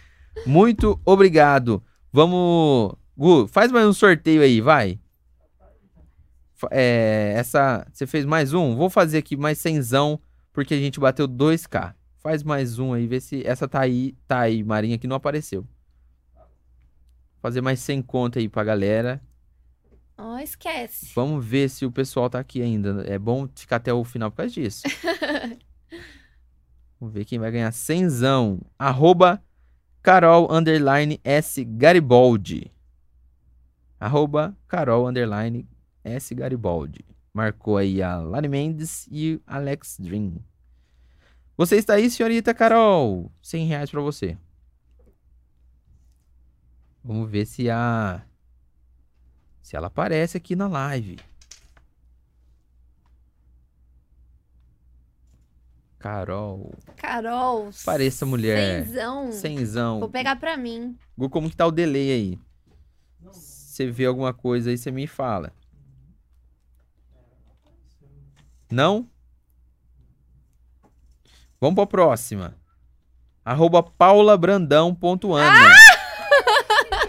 [0.46, 1.84] Muito obrigado.
[2.12, 2.96] Vamos.
[3.18, 5.00] Gu, faz mais um sorteio aí, vai.
[6.72, 7.86] É, essa.
[7.92, 8.76] Você fez mais um?
[8.76, 10.20] Vou fazer aqui mais cenzão,
[10.52, 11.94] porque a gente bateu 2k.
[12.18, 13.46] Faz mais um aí, vê se.
[13.46, 15.68] Essa tá aí, tá aí, Marinha, que não apareceu.
[17.42, 19.22] Fazer mais 100 conto aí pra galera.
[20.18, 21.12] Ó, esquece.
[21.16, 23.04] Vamos ver se o pessoal tá aqui ainda.
[23.06, 24.84] É bom ficar até o final por causa disso.
[27.00, 28.62] Vamos ver quem vai ganhar cenzão.
[28.80, 29.44] Arroba
[30.02, 32.72] Carol underline S Garibaldi.
[34.00, 35.68] Arroba Carol underline
[36.04, 36.34] S.
[36.36, 37.06] Garibaldi.
[37.34, 40.38] Marcou aí a Lari Mendes e Alex Dream.
[41.58, 43.32] Você está aí, senhorita Carol?
[43.42, 44.38] 100 reais pra você.
[47.04, 48.24] Vamos ver se a.
[49.62, 51.18] Se ela aparece aqui na live.
[56.00, 56.74] Carol.
[56.98, 57.70] Carol.
[57.86, 58.86] Pareça mulher.
[58.86, 59.32] Cenzão.
[59.32, 60.00] Cenzão.
[60.02, 60.98] Vou pegar pra mim.
[61.18, 62.40] Gu, como que tá o delay aí?
[63.32, 65.54] Você vê alguma coisa aí, você me fala.
[68.74, 69.08] Não?
[71.62, 72.56] Vamos pra próxima.
[73.46, 75.76] Arroba paulabrandão.ana.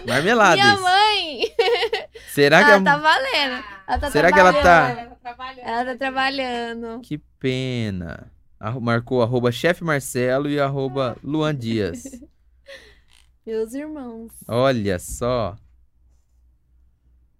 [0.07, 0.63] Marmeladas.
[0.63, 1.41] Minha mãe!
[2.29, 2.83] Será que ela é...
[2.83, 3.63] tá valendo.
[3.87, 5.67] Ela tá Será que ela tá- trabalhando.
[5.67, 7.01] Ela tá trabalhando.
[7.01, 8.31] Que pena.
[8.79, 12.03] Marcou arroba chefe Marcelo e arroba Luan Dias.
[13.43, 14.31] Meus irmãos.
[14.47, 15.55] Olha só.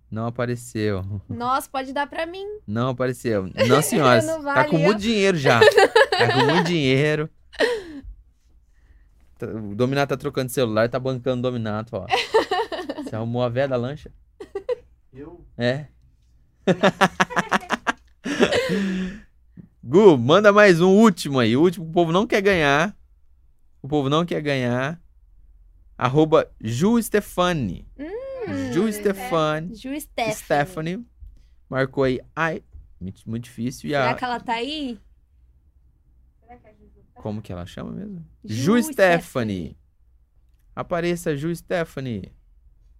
[0.09, 1.03] Não apareceu.
[1.27, 2.45] Nossa, pode dar pra mim.
[2.65, 3.49] Não apareceu.
[3.67, 4.21] Não, senhora.
[4.23, 4.79] Não tá vale, com ó.
[4.79, 5.59] muito dinheiro já.
[5.59, 7.29] Tá com muito dinheiro.
[9.37, 12.05] Tá- O Dominato tá trocando celular, tá bancando o Dominato, ó.
[13.03, 14.11] Você arrumou a véia da lancha?
[15.13, 15.45] Eu?
[15.57, 15.85] É.
[19.83, 21.55] Gu, manda mais um último aí.
[21.55, 22.95] O último que o povo não quer ganhar.
[23.81, 24.99] O povo não quer ganhar.
[25.97, 27.87] Arroba Ju Stefani.
[28.75, 29.75] Ju Stefani.
[29.75, 30.35] Ju Stephanie.
[30.35, 31.05] Stephanie.
[31.69, 32.19] Marcou aí.
[32.35, 32.63] Ai.
[32.99, 33.89] Muito, muito difícil.
[33.89, 34.13] E Será a.
[34.15, 34.99] que ela tá aí?
[37.15, 38.25] Como que ela chama mesmo?
[38.43, 39.77] Ju Ju Stephanie.
[40.75, 42.31] Apareça, Ju Stephanie.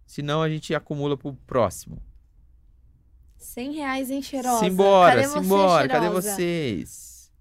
[0.06, 2.02] Senão a gente acumula pro próximo.
[3.38, 4.60] 100 reais em cheirosa.
[4.64, 5.88] Simbora, Cadê você, simbora.
[5.88, 6.32] Cadê cheirosa?
[6.32, 7.32] vocês?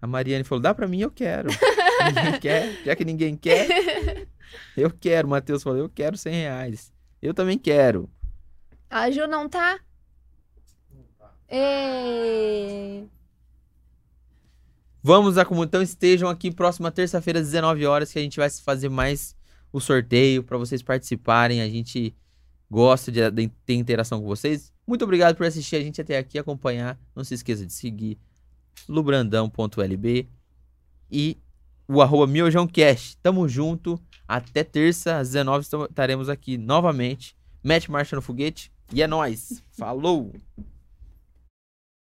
[0.00, 1.48] A Mariane falou: dá pra mim, eu quero.
[2.14, 2.84] ninguém quer?
[2.84, 4.26] Já que ninguém quer,
[4.76, 5.26] eu quero.
[5.26, 6.92] O Matheus falou: eu quero 100 reais.
[7.22, 8.10] Eu também quero.
[8.90, 9.78] A Ju não tá?
[10.92, 11.32] Não tá.
[11.48, 13.04] Ê...
[15.00, 15.66] Vamos acumular.
[15.66, 19.36] Então estejam aqui próxima terça-feira, às 19 horas, que a gente vai fazer mais
[19.72, 21.62] o sorteio para vocês participarem.
[21.62, 22.14] A gente
[22.70, 24.72] gosta de, de ter interação com vocês.
[24.86, 26.98] Muito obrigado por assistir a gente até aqui, acompanhar.
[27.14, 28.18] Não se esqueça de seguir
[28.88, 30.28] lubrandão.lb
[31.10, 31.38] e
[31.86, 33.16] o arroba miojãocast.
[33.22, 34.00] Tamo junto.
[34.34, 37.36] Até terça, às 19 estamo- estaremos aqui novamente.
[37.62, 39.62] Mete marcha no foguete e é nóis.
[39.76, 40.32] Falou!